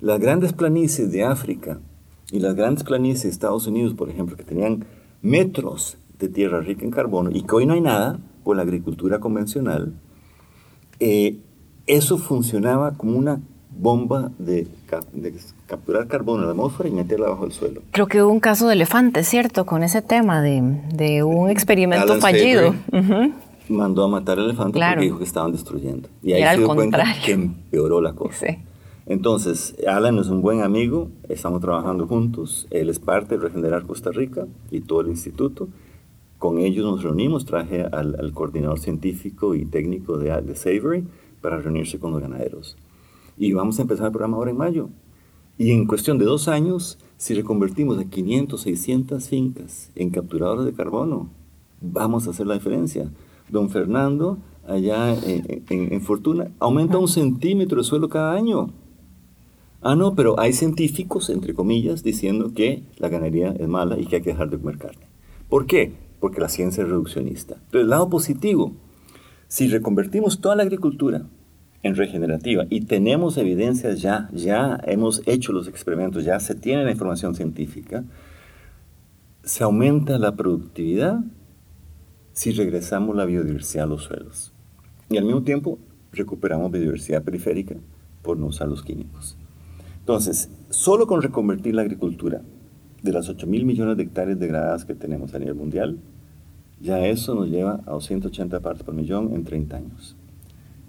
Las 0.00 0.18
grandes 0.18 0.52
planicies 0.52 1.12
de 1.12 1.22
África 1.22 1.78
y 2.32 2.40
las 2.40 2.54
grandes 2.54 2.82
planicies 2.82 3.24
de 3.24 3.28
Estados 3.28 3.66
Unidos, 3.66 3.92
por 3.94 4.08
ejemplo, 4.08 4.36
que 4.36 4.42
tenían 4.42 4.86
metros 5.20 5.98
de 6.18 6.28
tierra 6.28 6.60
rica 6.60 6.82
en 6.84 6.90
carbono 6.90 7.30
y 7.30 7.42
que 7.42 7.54
hoy 7.54 7.66
no 7.66 7.74
hay 7.74 7.82
nada 7.82 8.18
por 8.42 8.56
la 8.56 8.62
agricultura 8.62 9.20
convencional, 9.20 9.92
eh, 10.98 11.36
eso 11.86 12.16
funcionaba 12.16 12.94
como 12.96 13.18
una 13.18 13.40
bomba 13.70 14.30
de, 14.38 14.66
capturar 15.66 16.06
carbono 16.06 16.40
en 16.40 16.46
la 16.46 16.52
atmósfera 16.52 16.88
y 16.88 16.92
meterla 16.92 17.28
bajo 17.28 17.44
el 17.44 17.52
suelo. 17.52 17.82
Creo 17.90 18.06
que 18.06 18.22
hubo 18.22 18.32
un 18.32 18.40
caso 18.40 18.66
de 18.66 18.74
elefante, 18.74 19.24
¿cierto? 19.24 19.66
Con 19.66 19.82
ese 19.82 20.00
tema 20.00 20.40
de, 20.40 21.22
un 21.22 21.50
experimento 21.50 22.18
fallido. 22.18 22.74
Mandó 23.68 24.04
a 24.04 24.08
matar 24.08 24.38
elefantes 24.38 24.82
porque 24.82 25.04
dijo 25.04 25.18
que 25.18 25.24
estaban 25.24 25.52
destruyendo. 25.52 26.08
Y 26.22 26.32
ahí 26.32 26.42
se 26.42 26.58
dio 26.58 26.74
cuenta 26.74 27.04
que 27.24 27.32
empeoró 27.32 28.00
la 28.00 28.14
cosa. 28.14 28.46
Entonces, 29.06 29.74
Alan 29.86 30.18
es 30.18 30.28
un 30.28 30.42
buen 30.42 30.62
amigo, 30.62 31.10
estamos 31.28 31.60
trabajando 31.60 32.06
juntos, 32.06 32.66
él 32.70 32.88
es 32.88 32.98
parte 32.98 33.36
de 33.36 33.42
Regenerar 33.42 33.84
Costa 33.84 34.10
Rica 34.10 34.46
y 34.70 34.80
todo 34.80 35.00
el 35.00 35.08
instituto. 35.08 35.68
Con 36.38 36.58
ellos 36.58 36.84
nos 36.84 37.02
reunimos, 37.02 37.44
traje 37.44 37.82
al, 37.82 38.32
coordinador 38.32 38.78
científico 38.78 39.54
y 39.54 39.64
técnico 39.64 40.18
de, 40.18 40.40
de 40.42 40.54
Savory 40.54 41.04
para 41.40 41.58
reunirse 41.58 41.98
con 41.98 42.12
los 42.12 42.20
ganaderos. 42.20 42.76
Y 43.36 43.52
vamos 43.52 43.78
a 43.78 43.82
empezar 43.82 44.06
el 44.06 44.12
programa 44.12 44.36
ahora 44.36 44.50
en 44.50 44.56
mayo. 44.56 44.88
Y 45.58 45.72
en 45.72 45.86
cuestión 45.86 46.18
de 46.18 46.24
dos 46.24 46.48
años, 46.48 46.98
si 47.16 47.34
reconvertimos 47.34 47.98
a 47.98 48.04
500, 48.04 48.60
600 48.60 49.28
fincas 49.28 49.90
en 49.94 50.10
capturadores 50.10 50.64
de 50.64 50.72
carbono, 50.72 51.28
vamos 51.80 52.26
a 52.26 52.30
hacer 52.30 52.46
la 52.46 52.54
diferencia. 52.54 53.10
Don 53.48 53.68
Fernando, 53.68 54.38
allá 54.66 55.14
en, 55.14 56.00
Fortuna, 56.00 56.50
aumenta 56.58 56.98
un 56.98 57.08
centímetro 57.08 57.78
de 57.78 57.84
suelo 57.84 58.08
cada 58.08 58.32
año. 58.32 58.70
Ah, 59.82 59.96
no, 59.96 60.14
pero 60.14 60.38
hay 60.38 60.52
científicos, 60.52 61.28
entre 61.28 61.54
comillas, 61.54 62.04
diciendo 62.04 62.52
que 62.54 62.84
la 62.98 63.08
ganadería 63.08 63.52
es 63.58 63.66
mala 63.66 63.98
y 63.98 64.06
que 64.06 64.16
hay 64.16 64.22
que 64.22 64.30
dejar 64.30 64.48
de 64.48 64.58
comer 64.58 64.78
carne. 64.78 65.08
¿Por 65.48 65.66
qué? 65.66 65.92
Porque 66.20 66.40
la 66.40 66.48
ciencia 66.48 66.84
es 66.84 66.88
reduccionista. 66.88 67.56
Entonces, 67.64 67.88
lado 67.88 68.08
positivo, 68.08 68.76
si 69.48 69.66
reconvertimos 69.66 70.40
toda 70.40 70.54
la 70.54 70.62
agricultura 70.62 71.26
en 71.82 71.96
regenerativa 71.96 72.64
y 72.70 72.82
tenemos 72.82 73.36
evidencias 73.38 74.00
ya, 74.00 74.30
ya 74.32 74.80
hemos 74.84 75.20
hecho 75.26 75.52
los 75.52 75.66
experimentos, 75.66 76.24
ya 76.24 76.38
se 76.38 76.54
tiene 76.54 76.84
la 76.84 76.92
información 76.92 77.34
científica, 77.34 78.04
se 79.42 79.64
aumenta 79.64 80.16
la 80.16 80.36
productividad 80.36 81.18
si 82.32 82.52
regresamos 82.52 83.16
la 83.16 83.24
biodiversidad 83.24 83.84
a 83.84 83.88
los 83.88 84.04
suelos. 84.04 84.52
Y 85.10 85.18
al 85.18 85.24
mismo 85.24 85.42
tiempo 85.42 85.80
recuperamos 86.12 86.70
biodiversidad 86.70 87.24
periférica 87.24 87.74
por 88.22 88.38
no 88.38 88.46
usar 88.46 88.68
los 88.68 88.84
químicos. 88.84 89.36
Entonces, 90.02 90.50
solo 90.70 91.06
con 91.06 91.22
reconvertir 91.22 91.74
la 91.74 91.82
agricultura 91.82 92.42
de 93.02 93.12
las 93.12 93.28
8 93.28 93.46
mil 93.46 93.64
millones 93.64 93.96
de 93.96 94.04
hectáreas 94.04 94.38
degradadas 94.38 94.84
que 94.84 94.94
tenemos 94.94 95.34
a 95.34 95.38
nivel 95.38 95.54
mundial, 95.54 95.98
ya 96.80 97.06
eso 97.06 97.34
nos 97.34 97.48
lleva 97.48 97.80
a 97.86 97.92
280 97.92 98.60
partes 98.60 98.84
por 98.84 98.94
millón 98.94 99.32
en 99.34 99.44
30 99.44 99.76
años 99.76 100.16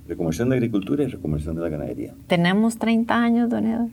reconversión 0.08 0.49
de 0.49 0.56
agricultura 0.56 1.04
y 1.04 1.08
reconversión 1.08 1.56
de 1.56 1.62
la 1.62 1.69
ganadería. 1.69 2.13
¿Tenemos 2.28 2.78
30 2.78 3.15
años, 3.15 3.49
don 3.49 3.65
Eduardo? 3.65 3.89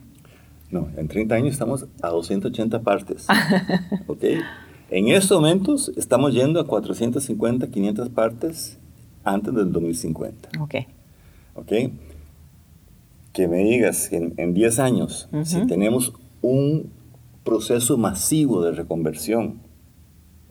No, 0.69 0.87
en 0.95 1.07
30 1.07 1.35
años 1.35 1.53
estamos 1.53 1.85
a 2.01 2.09
280 2.09 2.81
partes. 2.81 3.27
¿Ok? 4.07 4.23
En 4.89 5.07
estos 5.07 5.39
momentos 5.39 5.91
estamos 5.95 6.33
yendo 6.33 6.59
a 6.59 6.67
450, 6.67 7.67
500 7.67 8.09
partes 8.09 8.77
antes 9.23 9.53
del 9.53 9.71
2050. 9.71 10.49
Ok. 10.59 10.75
Ok. 11.55 11.71
Que 13.41 13.47
me 13.47 13.63
digas 13.63 14.07
que 14.07 14.17
en, 14.37 14.53
10 14.53 14.77
años, 14.77 15.27
si 15.45 15.65
tenemos 15.65 16.13
un 16.43 16.91
proceso 17.43 17.97
masivo 17.97 18.61
de 18.61 18.71
reconversión, 18.71 19.61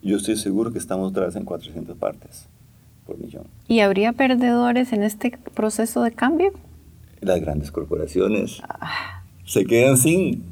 yo 0.03 0.17
estoy 0.17 0.37
seguro 0.37 0.73
que 0.73 0.79
estamos 0.79 1.13
otra 1.13 1.27
vez 1.27 1.37
en 1.37 1.45
400 1.45 1.97
partes. 1.97 2.49
¿Y 3.69 3.79
habría 3.79 4.13
perdedores 4.13 4.93
en 4.93 5.05
este 5.05 5.39
proceso 5.55 6.03
de 6.03 6.11
cambio? 6.11 6.51
Las 7.21 7.41
grandes 7.41 7.71
corporaciones 7.71 8.61
ah. 8.69 9.23
se 9.45 9.65
quedan 9.65 9.97
sin. 9.97 10.43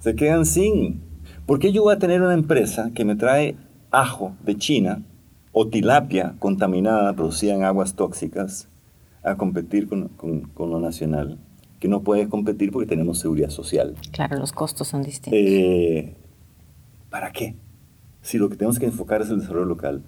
Se 0.00 0.14
quedan 0.16 0.44
sin. 0.44 1.00
¿Por 1.46 1.60
qué 1.60 1.72
yo 1.72 1.84
voy 1.84 1.94
a 1.94 1.98
tener 1.98 2.20
una 2.20 2.34
empresa 2.34 2.90
que 2.94 3.06
me 3.06 3.16
trae 3.16 3.56
ajo 3.90 4.34
de 4.44 4.58
China 4.58 5.00
o 5.52 5.66
tilapia 5.66 6.34
contaminada 6.40 7.14
producida 7.14 7.54
en 7.54 7.62
aguas 7.62 7.94
tóxicas 7.94 8.68
a 9.26 9.36
competir 9.36 9.88
con, 9.88 10.10
lo 10.56 10.80
nacional? 10.80 11.38
Que 11.80 11.88
no 11.88 12.02
puede 12.02 12.28
competir 12.28 12.72
porque 12.72 12.88
tenemos 12.88 13.18
seguridad 13.18 13.50
social. 13.50 13.94
Claro, 14.12 14.38
los 14.38 14.52
costos 14.52 14.88
son 14.88 15.02
distintos. 15.02 15.38
Eh, 15.38 16.14
¿Para 17.10 17.32
qué? 17.32 17.56
Si 18.22 18.38
lo 18.38 18.48
que 18.48 18.56
tenemos 18.56 18.78
que 18.78 18.86
enfocar 18.86 19.22
es 19.22 19.30
el 19.30 19.40
desarrollo 19.40 19.66
local. 19.66 20.02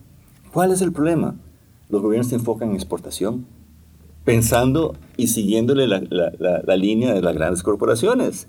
¿Cuál 0.53 0.73
es 0.73 0.81
el 0.81 0.93
problema? 0.93 1.37
Los 1.91 2.03
gobiernos 2.03 2.29
se 2.29 2.37
enfocan 2.37 2.71
en 2.71 2.75
exportación, 2.77 3.47
pensando 4.25 4.95
y 5.17 5.29
siguiéndole 5.29 5.87
la, 5.87 6.77
línea 6.77 7.15
de 7.15 7.23
las 7.23 7.35
grandes 7.35 7.63
corporaciones. 7.63 8.49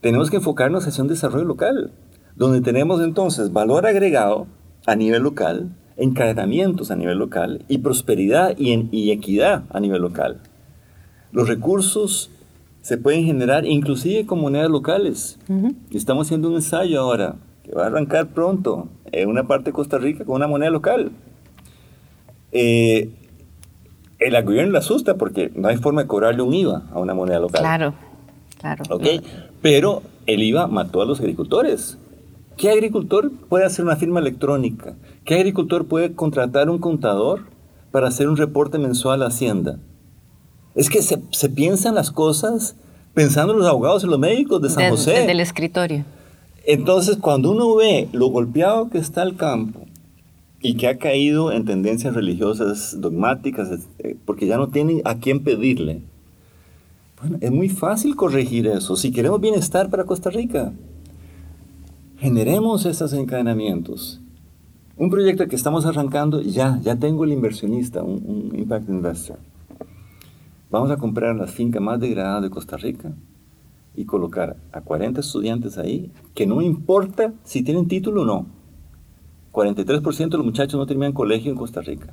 Tenemos 0.00 0.30
que 0.30 0.36
enfocarnos 0.36 0.86
hacia 0.86 1.02
un 1.02 1.08
desarrollo 1.08 1.44
local. 1.44 1.92
donde 2.36 2.62
tenemos 2.62 3.02
entonces 3.02 3.52
valor 3.52 3.86
agregado 3.86 4.46
a 4.86 4.96
nivel 4.96 5.22
local, 5.22 5.76
encadenamientos 6.00 6.90
a 6.90 6.96
nivel 6.96 7.18
local 7.18 7.64
y 7.68 7.78
prosperidad 7.78 8.56
y, 8.58 9.10
equidad 9.10 9.64
a 9.70 9.80
nivel 9.80 10.02
local. 10.02 10.40
Los 11.30 11.46
recursos 11.46 12.30
se 12.80 12.96
pueden 12.96 13.24
generar 13.24 13.66
inclusive 13.66 14.26
con 14.26 14.40
monedas 14.40 14.70
locales. 14.70 15.38
Estamos 15.92 16.26
haciendo 16.26 16.48
un 16.48 16.54
ensayo 16.54 17.00
ahora 17.00 17.36
que 17.62 17.72
va 17.72 17.84
a 17.84 17.86
arrancar 17.86 18.28
pronto 18.28 18.88
en 19.12 19.28
una 19.28 19.46
parte 19.46 19.66
de 19.66 19.72
Costa 19.72 19.98
Rica 19.98 20.24
con 20.24 20.36
una 20.36 20.46
moneda 20.46 20.70
local. 20.70 21.12
Eh, 22.52 23.10
el 24.18 24.42
gobierno 24.44 24.72
le 24.72 24.78
asusta 24.78 25.14
porque 25.14 25.52
no 25.54 25.68
hay 25.68 25.76
forma 25.76 26.02
de 26.02 26.08
cobrarle 26.08 26.42
un 26.42 26.54
IVA 26.54 26.82
a 26.92 26.98
una 26.98 27.14
moneda 27.14 27.38
local. 27.40 27.60
Claro, 27.60 27.94
claro. 28.58 28.84
Pero 29.60 30.02
el 30.26 30.42
IVA 30.42 30.66
mató 30.66 31.02
a 31.02 31.04
los 31.04 31.20
agricultores. 31.20 31.98
¿Qué 32.56 32.70
agricultor 32.70 33.30
puede 33.48 33.64
hacer 33.64 33.84
una 33.84 33.96
firma 33.96 34.20
electrónica? 34.20 34.94
¿Qué 35.24 35.34
agricultor 35.34 35.86
puede 35.86 36.12
contratar 36.14 36.68
un 36.68 36.78
contador 36.78 37.44
para 37.90 38.08
hacer 38.08 38.28
un 38.28 38.36
reporte 38.36 38.78
mensual 38.78 39.22
a 39.22 39.26
Hacienda? 39.26 39.78
Es 40.74 40.90
que 40.90 41.02
se, 41.02 41.22
se 41.30 41.48
piensan 41.48 41.94
las 41.94 42.10
cosas 42.10 42.76
pensando 43.14 43.52
en 43.52 43.60
los 43.60 43.68
abogados 43.68 44.04
y 44.04 44.06
los 44.06 44.18
médicos 44.18 44.62
de 44.62 44.70
San 44.70 44.90
José. 44.90 45.26
Del 45.26 45.40
escritorio. 45.40 46.04
Entonces, 46.64 47.16
cuando 47.16 47.50
uno 47.50 47.74
ve 47.74 48.08
lo 48.12 48.28
golpeado 48.28 48.90
que 48.90 48.98
está 48.98 49.22
el 49.22 49.36
campo 49.36 49.86
y 50.60 50.74
que 50.74 50.88
ha 50.88 50.98
caído 50.98 51.52
en 51.52 51.64
tendencias 51.64 52.14
religiosas 52.14 53.00
dogmáticas, 53.00 53.70
eh, 53.98 54.16
porque 54.24 54.46
ya 54.46 54.58
no 54.58 54.68
tiene 54.68 55.00
a 55.04 55.16
quién 55.16 55.42
pedirle, 55.42 56.02
bueno, 57.20 57.38
es 57.40 57.50
muy 57.50 57.68
fácil 57.68 58.16
corregir 58.16 58.66
eso 58.66 58.96
si 58.96 59.10
queremos 59.10 59.40
bienestar 59.40 59.90
para 59.90 60.04
Costa 60.04 60.30
Rica 60.30 60.72
generemos 62.20 62.84
esos 62.84 63.14
encadenamientos. 63.14 64.20
Un 64.98 65.08
proyecto 65.08 65.48
que 65.48 65.56
estamos 65.56 65.86
arrancando, 65.86 66.42
ya, 66.42 66.78
ya 66.82 66.96
tengo 66.96 67.24
el 67.24 67.32
inversionista, 67.32 68.02
un, 68.02 68.52
impact 68.54 68.90
investor. 68.90 69.38
Vamos 70.70 70.90
a 70.90 70.98
comprar 70.98 71.34
la 71.34 71.46
finca 71.46 71.80
más 71.80 71.98
degradada 71.98 72.42
de 72.42 72.50
Costa 72.50 72.76
Rica 72.76 73.12
y 73.96 74.04
colocar 74.04 74.58
a 74.70 74.82
40 74.82 75.20
estudiantes 75.20 75.78
ahí, 75.78 76.12
que 76.34 76.46
no 76.46 76.60
importa 76.60 77.32
si 77.42 77.62
tienen 77.62 77.88
título 77.88 78.22
o 78.22 78.24
no. 78.26 78.46
43% 79.52 80.28
de 80.28 80.36
los 80.36 80.46
muchachos 80.46 80.78
no 80.78 80.86
terminan 80.86 81.12
colegio 81.12 81.50
en 81.50 81.56
Costa 81.56 81.80
Rica. 81.80 82.12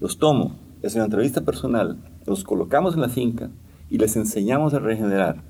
Los 0.00 0.16
tomo, 0.16 0.56
es 0.80 0.94
una 0.94 1.04
entrevista 1.04 1.42
personal, 1.42 1.98
los 2.26 2.44
colocamos 2.44 2.94
en 2.94 3.02
la 3.02 3.10
finca 3.10 3.50
y 3.90 3.98
les 3.98 4.16
enseñamos 4.16 4.72
a 4.72 4.78
regenerar 4.78 5.42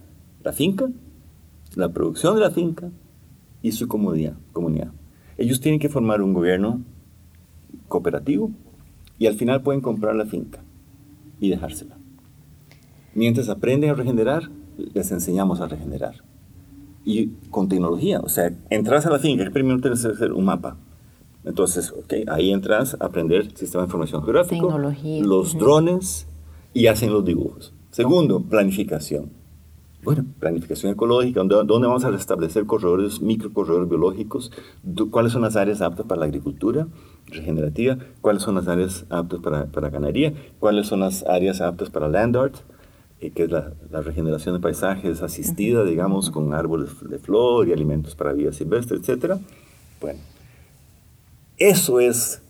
la 0.43 0.53
finca, 0.53 0.89
la 1.77 1.89
producción 1.91 2.35
de 2.35 2.41
la 2.41 2.51
finca, 2.51 2.91
y 3.67 3.73
su 3.73 3.89
comunidad, 3.89 4.35
comunidad. 4.53 4.93
Ellos 5.37 5.61
tienen 5.61 5.81
que 5.81 5.89
formar 5.89 6.23
un 6.23 6.33
gobierno 6.33 6.83
cooperativo 7.89 8.53
y 9.19 9.27
al 9.27 9.35
final 9.35 9.61
pueden 9.63 9.81
comprar 9.81 10.15
la 10.15 10.25
finca 10.25 10.63
y 11.41 11.51
dejársela. 11.51 11.99
Mientras 13.13 13.49
aprenden 13.49 13.91
a 13.91 13.95
regenerar, 13.95 14.51
les 14.95 15.11
enseñamos 15.11 15.61
a 15.61 15.67
regenerar. 15.67 16.23
Y 17.05 17.31
con 17.51 17.69
tecnología, 17.69 18.21
o 18.21 18.29
sea, 18.29 18.53
entras 18.71 19.05
a 19.05 19.11
la 19.11 19.19
finca, 19.19 19.51
primero 19.51 19.81
tienes 19.81 20.03
que 20.03 20.13
hacer 20.13 20.33
un 20.33 20.45
mapa. 20.45 20.77
Entonces, 21.45 21.93
okay, 21.93 22.25
ahí 22.29 22.53
entras 22.53 22.97
a 23.01 23.07
aprender 23.07 23.51
sistema 23.57 23.83
de 23.83 23.87
información 23.87 24.23
geográfico, 24.23 24.69
tecnología. 24.69 25.25
los 25.25 25.59
drones 25.59 26.29
y 26.73 26.87
hacen 26.87 27.13
los 27.13 27.25
dibujos. 27.25 27.75
Segundo, 27.91 28.43
planificación. 28.43 29.31
Bueno, 30.07 30.25
planificación 30.39 30.93
ecológica, 30.93 31.43
¿dónde, 31.43 31.89
vamos 31.89 32.05
a 32.05 32.15
establecer 32.15 32.65
corredores, 32.65 33.21
microcorredores 33.21 33.89
biológicos? 33.89 34.53
¿Cuáles 35.11 35.33
son 35.33 35.43
las 35.43 35.57
áreas 35.57 35.81
aptas 35.81 36.07
para 36.07 36.21
la 36.21 36.27
agricultura 36.27 36.87
regenerativa? 37.27 37.99
¿Cuáles 38.21 38.45
son 38.45 38.55
las 38.55 38.69
áreas 38.69 39.05
aptas 39.11 39.41
para, 39.41 39.67
para 39.67 39.91
ganadería? 39.91 40.33
¿Cuáles 40.61 40.87
son 40.87 41.01
las 41.01 41.25
áreas 41.25 41.61
aptas 41.61 41.91
para 41.91 42.09
land 42.09 42.37
art? 42.37 42.55
Eh, 43.19 43.33
que 43.33 43.43
es 43.43 43.51
la, 43.51 43.73
regeneración 43.91 44.55
de 44.55 44.61
paisajes 44.61 45.23
asistida, 45.23 45.83
digamos, 45.83 46.31
con 46.31 46.55
árboles 46.55 46.91
de 47.11 47.19
flor 47.19 47.67
y 47.67 47.73
alimentos 47.73 48.15
para 48.15 48.33
vida 48.33 48.53
silvestre, 48.53 48.99
etc. 48.99 49.41
Bueno, 50.01 50.21
eso 51.57 51.99
es 51.99 52.43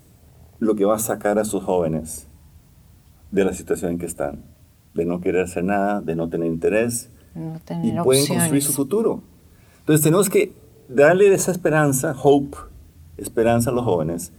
lo 0.58 0.74
que 0.74 0.84
va 0.84 0.96
a 0.96 0.98
sacar 0.98 1.38
a 1.38 1.46
sus 1.46 1.64
jóvenes 1.64 2.28
de 3.30 3.46
la 3.46 3.54
situación 3.54 3.92
en 3.92 3.98
que 3.98 4.04
están, 4.04 4.44
de 4.92 5.06
no 5.06 5.22
querer 5.22 5.44
hacer 5.44 5.64
nada, 5.64 6.02
de 6.02 6.16
no 6.16 6.28
tener 6.28 6.48
interés, 6.48 7.15
y 7.82 7.92
pueden 8.02 8.26
construir 8.26 8.62
su 8.62 8.72
futuro. 8.72 9.22
Entonces 9.80 10.02
tenemos 10.02 10.30
que 10.30 10.52
darle 10.88 11.32
esa 11.32 11.52
esperanza, 11.52 12.14
hope, 12.20 12.56
esperanza 13.16 13.70
a 13.70 13.72
los 13.72 13.84
jóvenes, 13.84 14.32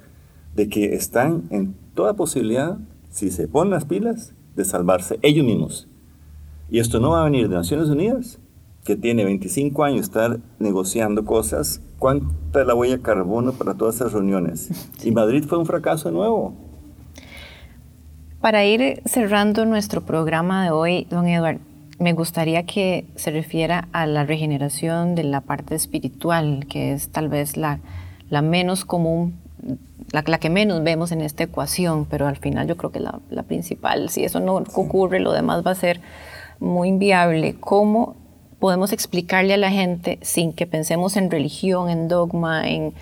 de 0.55 0.69
que 0.69 0.95
están 0.95 1.43
en 1.49 1.75
toda 1.93 2.13
posibilidad, 2.13 2.77
si 3.09 3.31
se 3.31 3.47
ponen 3.47 3.71
las 3.71 3.85
pilas, 3.85 4.33
de 4.55 4.65
salvarse 4.65 5.19
ellos 5.21 5.45
mismos. 5.45 5.87
Y 6.69 6.79
esto 6.79 6.99
no 6.99 7.11
va 7.11 7.21
a 7.21 7.25
venir 7.25 7.47
de 7.47 7.55
Naciones 7.55 7.89
Unidas, 7.89 8.39
que 8.83 8.95
tiene 8.95 9.23
25 9.25 9.83
años 9.83 10.01
estar 10.01 10.39
negociando 10.59 11.25
cosas. 11.25 11.81
¿Cuánta 11.99 12.61
es 12.61 12.67
la 12.67 12.75
huella 12.75 12.97
de 12.97 13.01
carbono 13.01 13.53
para 13.53 13.75
todas 13.75 13.95
esas 13.95 14.13
reuniones? 14.13 14.69
Y 15.03 15.11
Madrid 15.11 15.43
fue 15.47 15.57
un 15.57 15.65
fracaso 15.65 16.09
de 16.09 16.15
nuevo. 16.15 16.53
Para 18.41 18.65
ir 18.65 19.01
cerrando 19.05 19.65
nuestro 19.65 20.01
programa 20.01 20.63
de 20.63 20.71
hoy, 20.71 21.07
don 21.09 21.27
Eduardo, 21.27 21.59
me 21.99 22.13
gustaría 22.13 22.63
que 22.63 23.05
se 23.15 23.31
refiera 23.31 23.87
a 23.91 24.05
la 24.05 24.23
regeneración 24.23 25.15
de 25.15 25.23
la 25.23 25.41
parte 25.41 25.75
espiritual, 25.75 26.65
que 26.69 26.93
es 26.93 27.09
tal 27.09 27.27
vez 27.27 27.57
la, 27.57 27.79
la 28.29 28.41
menos 28.41 28.85
común, 28.85 29.39
la, 30.11 30.23
la, 30.27 30.37
que 30.37 30.49
menos 30.49 30.83
vemos 30.83 31.11
en 31.11 31.21
esta 31.21 31.43
ecuación, 31.43 32.05
pero 32.05 32.27
al 32.27 32.37
final 32.37 32.67
yo 32.67 32.77
creo 32.77 32.91
que 32.91 32.99
la, 32.99 33.19
la 33.29 33.43
principal. 33.43 34.09
Si 34.09 34.23
eso 34.23 34.39
no 34.39 34.55
ocurre, 34.55 35.19
lo 35.19 35.31
demás 35.31 35.65
va 35.65 35.71
a 35.71 35.75
ser 35.75 36.01
muy 36.59 36.89
inviable. 36.89 37.55
¿Cómo 37.59 38.15
podemos 38.59 38.93
explicarle 38.93 39.55
a 39.55 39.57
la 39.57 39.71
gente 39.71 40.19
sin 40.21 40.53
que 40.53 40.67
pensemos 40.67 41.17
en 41.17 41.31
religión, 41.31 41.89
en 41.89 42.07
dogma, 42.07 42.67
en, 42.67 42.93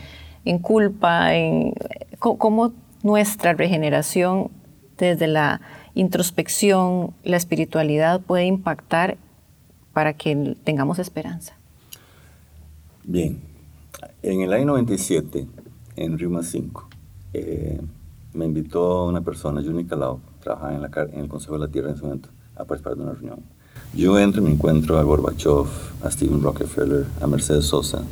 en 0.45 0.59
culpa, 0.59 1.33
en 1.35 1.73
cómo 2.19 2.71
nuestra 3.03 3.53
regeneración 3.53 4.49
desde 4.97 5.27
la 5.27 5.61
introspección, 5.95 7.13
la 7.23 7.37
espiritualidad 7.37 8.21
puede 8.21 8.45
impactar 8.45 9.17
para 9.93 10.13
que 10.13 10.55
tengamos 10.63 10.99
esperanza? 10.99 11.57
Bien, 13.05 13.39
en 14.21 14.41
el 14.41 14.53
año 14.53 14.65
97, 14.65 15.47
en 15.95 16.19
Rima 16.19 16.43
5, 16.43 16.89
eh, 17.33 17.79
me 18.33 18.45
invitó 18.45 19.05
una 19.05 19.21
persona, 19.21 19.61
Juni 19.63 19.85
Calao, 19.85 20.19
trabajaba 20.41 20.75
en, 20.75 20.81
la, 20.81 20.89
en 21.13 21.21
el 21.21 21.27
Consejo 21.29 21.53
de 21.53 21.59
la 21.59 21.67
Tierra 21.69 21.89
en 21.89 21.95
ese 21.95 22.03
momento, 22.03 22.29
a 22.55 22.65
participar 22.65 22.95
de 22.95 23.03
una 23.03 23.13
reunión. 23.13 23.39
Yo 23.93 24.19
entro 24.19 24.41
y 24.41 24.45
me 24.45 24.51
encuentro 24.51 24.97
a 24.97 25.03
Gorbachev, 25.03 25.65
a 26.03 26.11
Steven 26.11 26.43
Rockefeller, 26.43 27.05
a 27.21 27.27
Mercedes 27.27 27.65
Sosa 27.65 28.03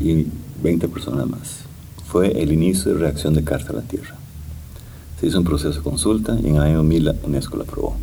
y 0.00 0.26
20 0.62 0.88
personas 0.88 1.26
más. 1.28 1.64
Fue 2.04 2.42
el 2.42 2.52
inicio 2.52 2.92
de 2.92 3.00
reacción 3.00 3.32
de 3.32 3.42
Carta 3.42 3.72
a 3.72 3.76
la 3.76 3.82
Tierra. 3.82 4.19
Se 5.20 5.26
hizo 5.26 5.38
un 5.38 5.44
proceso 5.44 5.76
de 5.76 5.82
consulta 5.82 6.34
y 6.42 6.46
en 6.46 6.56
el 6.56 6.62
año 6.62 6.76
2000 6.78 7.12
UNESCO 7.24 7.58
la 7.58 7.64
aprobó. 7.64 7.94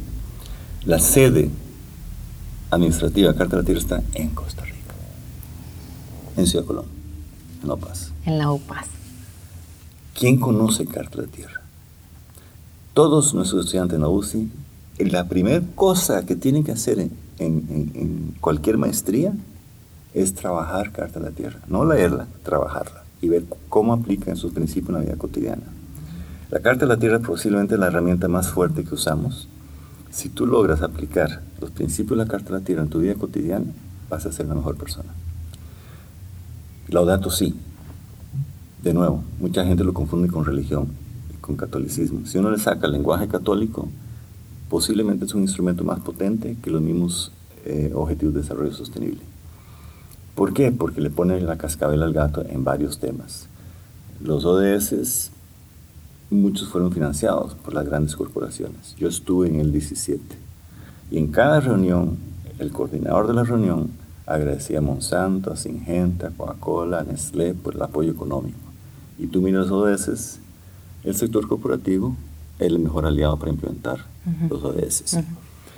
La 0.85 0.99
sede 0.99 1.49
administrativa 2.69 3.31
de 3.31 3.35
Carta 3.35 3.55
de 3.55 3.63
la 3.63 3.65
Tierra 3.65 3.81
está 3.81 4.03
en 4.13 4.29
Costa 4.29 4.63
Rica, 4.63 4.93
en 6.35 6.45
Ciudad 6.45 6.63
Colón, 6.63 6.85
en 7.63 7.69
La 7.69 7.75
Paz. 7.75 8.11
En 8.23 8.37
La 8.37 8.55
Paz. 8.67 8.85
¿Quién 10.13 10.39
conoce 10.39 10.85
Carta 10.85 11.17
de 11.17 11.25
la 11.25 11.31
Tierra? 11.31 11.61
Todos 12.93 13.33
nuestros 13.33 13.65
estudiantes 13.65 13.95
en 13.95 14.01
la 14.01 14.09
UCI, 14.09 14.51
la 14.99 15.27
primera 15.27 15.63
cosa 15.73 16.23
que 16.23 16.35
tienen 16.35 16.63
que 16.63 16.73
hacer 16.73 16.99
en, 16.99 17.11
en 17.39 18.35
cualquier 18.39 18.77
maestría 18.77 19.33
es 20.13 20.35
trabajar 20.35 20.91
Carta 20.91 21.19
de 21.19 21.25
la 21.25 21.31
Tierra. 21.31 21.61
No 21.67 21.83
leerla, 21.83 22.27
trabajarla 22.43 23.05
y 23.23 23.29
ver 23.29 23.45
cómo 23.69 23.93
aplica 23.93 24.29
en 24.29 24.37
sus 24.37 24.53
principios 24.53 24.89
en 24.89 24.95
la 24.95 25.01
vida 25.01 25.15
cotidiana. 25.15 25.63
La 26.49 26.61
Carta 26.61 26.85
de 26.85 26.93
la 26.93 26.97
Tierra 26.97 27.19
posiblemente 27.19 27.73
es 27.73 27.79
la 27.79 27.87
herramienta 27.87 28.29
más 28.29 28.47
fuerte 28.47 28.85
que 28.85 28.95
usamos. 28.95 29.49
Si 30.11 30.29
tú 30.29 30.47
logras 30.47 30.81
aplicar 30.81 31.41
los 31.59 31.71
principios 31.71 32.17
de 32.17 32.23
la 32.23 32.31
Carta 32.31 32.53
de 32.53 32.59
la 32.59 32.65
Tierra 32.65 32.83
en 32.83 32.89
tu 32.89 32.99
vida 32.99 33.15
cotidiana, 33.15 33.65
vas 34.09 34.25
a 34.25 34.31
ser 34.31 34.45
la 34.45 34.55
mejor 34.55 34.77
persona. 34.77 35.09
Laudato 36.87 37.29
sí. 37.31 37.53
De 38.81 38.93
nuevo, 38.93 39.25
mucha 39.41 39.65
gente 39.65 39.83
lo 39.83 39.93
confunde 39.93 40.29
con 40.29 40.45
religión, 40.45 40.87
con 41.41 41.57
catolicismo. 41.57 42.25
Si 42.25 42.37
uno 42.37 42.49
le 42.49 42.59
saca 42.59 42.85
el 42.85 42.93
lenguaje 42.93 43.27
católico, 43.27 43.89
posiblemente 44.69 45.25
es 45.25 45.33
un 45.33 45.41
instrumento 45.41 45.83
más 45.83 45.99
potente 45.99 46.55
que 46.63 46.71
los 46.71 46.81
mismos 46.81 47.33
eh, 47.65 47.91
objetivos 47.93 48.35
de 48.35 48.41
desarrollo 48.41 48.71
sostenible. 48.71 49.19
¿Por 50.33 50.53
qué? 50.53 50.71
Porque 50.71 51.01
le 51.01 51.09
pone 51.09 51.41
la 51.41 51.57
cascabel 51.57 52.03
al 52.03 52.13
gato 52.13 52.45
en 52.47 52.63
varios 52.63 52.99
temas. 52.99 53.49
Los 54.21 54.45
ODS 54.45 55.31
muchos 56.29 56.69
fueron 56.69 56.91
financiados 56.91 57.55
por 57.55 57.73
las 57.73 57.85
grandes 57.85 58.15
corporaciones. 58.15 58.95
Yo 58.97 59.07
estuve 59.07 59.47
en 59.47 59.59
el 59.59 59.71
17 59.71 60.21
y 61.11 61.17
en 61.17 61.27
cada 61.27 61.59
reunión 61.59 62.17
el 62.59 62.71
coordinador 62.71 63.27
de 63.27 63.33
la 63.33 63.43
reunión 63.43 63.91
Agradecía 64.27 64.79
a 64.79 64.81
Monsanto, 64.81 65.53
a 65.53 65.55
Singenta, 65.55 66.27
a 66.27 66.31
Coca-Cola, 66.31 66.99
a 66.99 67.03
Nestlé 67.03 67.53
por 67.53 67.75
el 67.75 67.81
apoyo 67.81 68.11
económico. 68.11 68.59
Y 69.17 69.27
tú 69.27 69.41
miras 69.41 69.71
ODS, 69.71 70.39
el 71.05 71.15
sector 71.15 71.47
corporativo 71.47 72.13
es 72.59 72.67
el 72.67 72.79
mejor 72.79 73.05
aliado 73.05 73.39
para 73.39 73.51
implementar 73.51 74.05
los 74.49 74.61
ODS. 74.65 75.17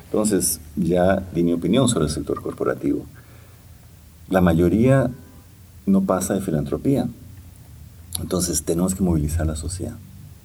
Entonces, 0.06 0.60
ya 0.76 1.24
di 1.32 1.44
mi 1.44 1.54
opinión 1.54 1.88
sobre 1.88 2.06
el 2.06 2.12
sector 2.12 2.42
corporativo. 2.42 3.06
La 4.30 4.42
mayoría 4.42 5.12
no 5.86 6.02
pasa 6.02 6.34
de 6.34 6.42
filantropía. 6.42 7.08
Entonces, 8.20 8.64
tenemos 8.64 8.96
que 8.96 9.04
movilizar 9.04 9.46
la 9.46 9.56
sociedad. 9.56 9.98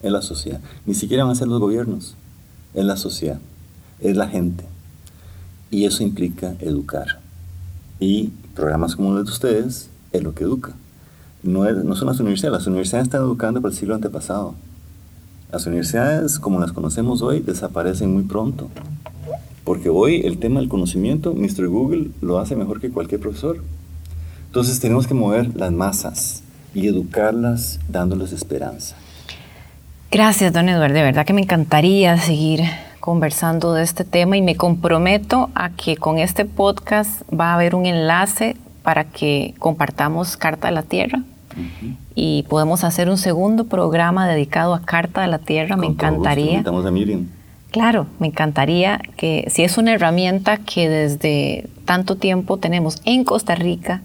Es 0.04 0.12
la 0.12 0.20
sociedad. 0.20 0.60
Ni 0.84 0.92
siquiera 0.92 1.24
van 1.24 1.32
a 1.32 1.34
ser 1.34 1.48
los 1.48 1.58
gobiernos. 1.58 2.14
Es 2.74 2.84
la 2.84 2.98
sociedad. 2.98 3.40
Es 4.00 4.16
la 4.16 4.28
gente. 4.28 4.66
Y 5.70 5.86
eso 5.86 6.02
implica 6.02 6.56
educar. 6.60 7.20
Y 8.00 8.28
programas 8.54 8.96
como 8.96 9.14
los 9.14 9.24
de 9.24 9.32
ustedes 9.32 9.88
es 10.12 10.22
lo 10.22 10.34
que 10.34 10.44
educa. 10.44 10.74
No, 11.42 11.64
no 11.72 11.96
son 11.96 12.08
las 12.08 12.20
universidades. 12.20 12.58
Las 12.58 12.66
universidades 12.66 13.06
están 13.06 13.22
educando 13.22 13.62
para 13.62 13.72
el 13.72 13.78
siglo 13.78 13.94
antepasado. 13.94 14.54
Las 15.50 15.66
universidades, 15.66 16.38
como 16.38 16.60
las 16.60 16.72
conocemos 16.72 17.22
hoy, 17.22 17.40
desaparecen 17.40 18.12
muy 18.12 18.24
pronto. 18.24 18.68
Porque 19.64 19.88
hoy 19.88 20.20
el 20.26 20.36
tema 20.36 20.60
del 20.60 20.68
conocimiento, 20.68 21.32
Mr. 21.32 21.68
Google 21.68 22.10
lo 22.20 22.40
hace 22.40 22.56
mejor 22.56 22.78
que 22.78 22.90
cualquier 22.90 23.22
profesor. 23.22 23.56
Entonces 24.48 24.80
tenemos 24.80 25.06
que 25.06 25.14
mover 25.14 25.56
las 25.56 25.72
masas 25.72 26.42
y 26.74 26.88
educarlas 26.88 27.80
dándoles 27.88 28.32
esperanza. 28.32 28.96
Gracias, 30.14 30.52
don 30.52 30.68
Eduardo. 30.68 30.94
De 30.94 31.02
verdad 31.02 31.26
que 31.26 31.32
me 31.32 31.40
encantaría 31.40 32.16
seguir 32.18 32.60
conversando 33.00 33.74
de 33.74 33.82
este 33.82 34.04
tema 34.04 34.36
y 34.36 34.42
me 34.42 34.54
comprometo 34.54 35.50
a 35.56 35.70
que 35.70 35.96
con 35.96 36.18
este 36.18 36.44
podcast 36.44 37.22
va 37.28 37.50
a 37.50 37.54
haber 37.54 37.74
un 37.74 37.84
enlace 37.84 38.56
para 38.84 39.02
que 39.02 39.54
compartamos 39.58 40.36
Carta 40.36 40.68
de 40.68 40.74
la 40.74 40.84
Tierra 40.84 41.24
y 42.14 42.44
podemos 42.44 42.84
hacer 42.84 43.10
un 43.10 43.18
segundo 43.18 43.64
programa 43.64 44.28
dedicado 44.28 44.74
a 44.74 44.82
Carta 44.82 45.22
de 45.22 45.26
la 45.26 45.40
Tierra. 45.40 45.76
me 45.76 45.86
encantaría. 45.86 46.62
a 46.64 46.90
Miriam. 46.92 47.26
Claro, 47.72 48.06
me 48.20 48.28
encantaría 48.28 49.00
que 49.16 49.46
si 49.50 49.64
es 49.64 49.78
una 49.78 49.94
herramienta 49.94 50.58
que 50.58 50.88
desde 50.88 51.68
tanto 51.86 52.14
tiempo 52.14 52.58
tenemos 52.58 53.02
en 53.04 53.24
Costa 53.24 53.56
Rica, 53.56 54.02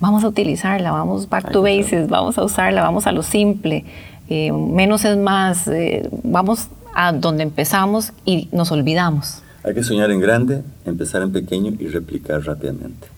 vamos 0.00 0.24
a 0.24 0.28
utilizarla, 0.28 0.90
vamos 0.90 1.28
back 1.28 1.52
to 1.52 1.62
basics, 1.62 2.08
vamos 2.08 2.36
a 2.36 2.42
usarla, 2.42 2.82
vamos 2.82 3.06
a 3.06 3.12
lo 3.12 3.22
simple, 3.22 3.84
eh, 4.28 4.52
menos 4.52 5.04
es 5.04 5.16
más, 5.16 5.68
eh, 5.68 6.08
vamos 6.22 6.68
a 6.94 7.12
donde 7.12 7.42
empezamos 7.42 8.12
y 8.24 8.48
nos 8.52 8.72
olvidamos. 8.72 9.42
Hay 9.64 9.74
que 9.74 9.82
soñar 9.82 10.10
en 10.10 10.20
grande, 10.20 10.62
empezar 10.84 11.22
en 11.22 11.32
pequeño 11.32 11.72
y 11.78 11.88
replicar 11.88 12.42
rápidamente. 12.44 13.08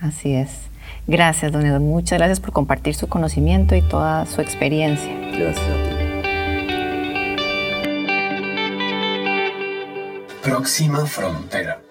Así 0.00 0.34
es. 0.34 0.50
Gracias, 1.06 1.52
don 1.52 1.64
Eduardo. 1.64 1.84
Muchas 1.84 2.18
gracias 2.18 2.40
por 2.40 2.52
compartir 2.52 2.94
su 2.94 3.08
conocimiento 3.08 3.74
y 3.74 3.82
toda 3.82 4.26
su 4.26 4.40
experiencia. 4.40 5.12
Gracias 5.36 5.58
a 5.58 5.88
ti. 5.88 5.94
Próxima 10.42 11.06
frontera. 11.06 11.83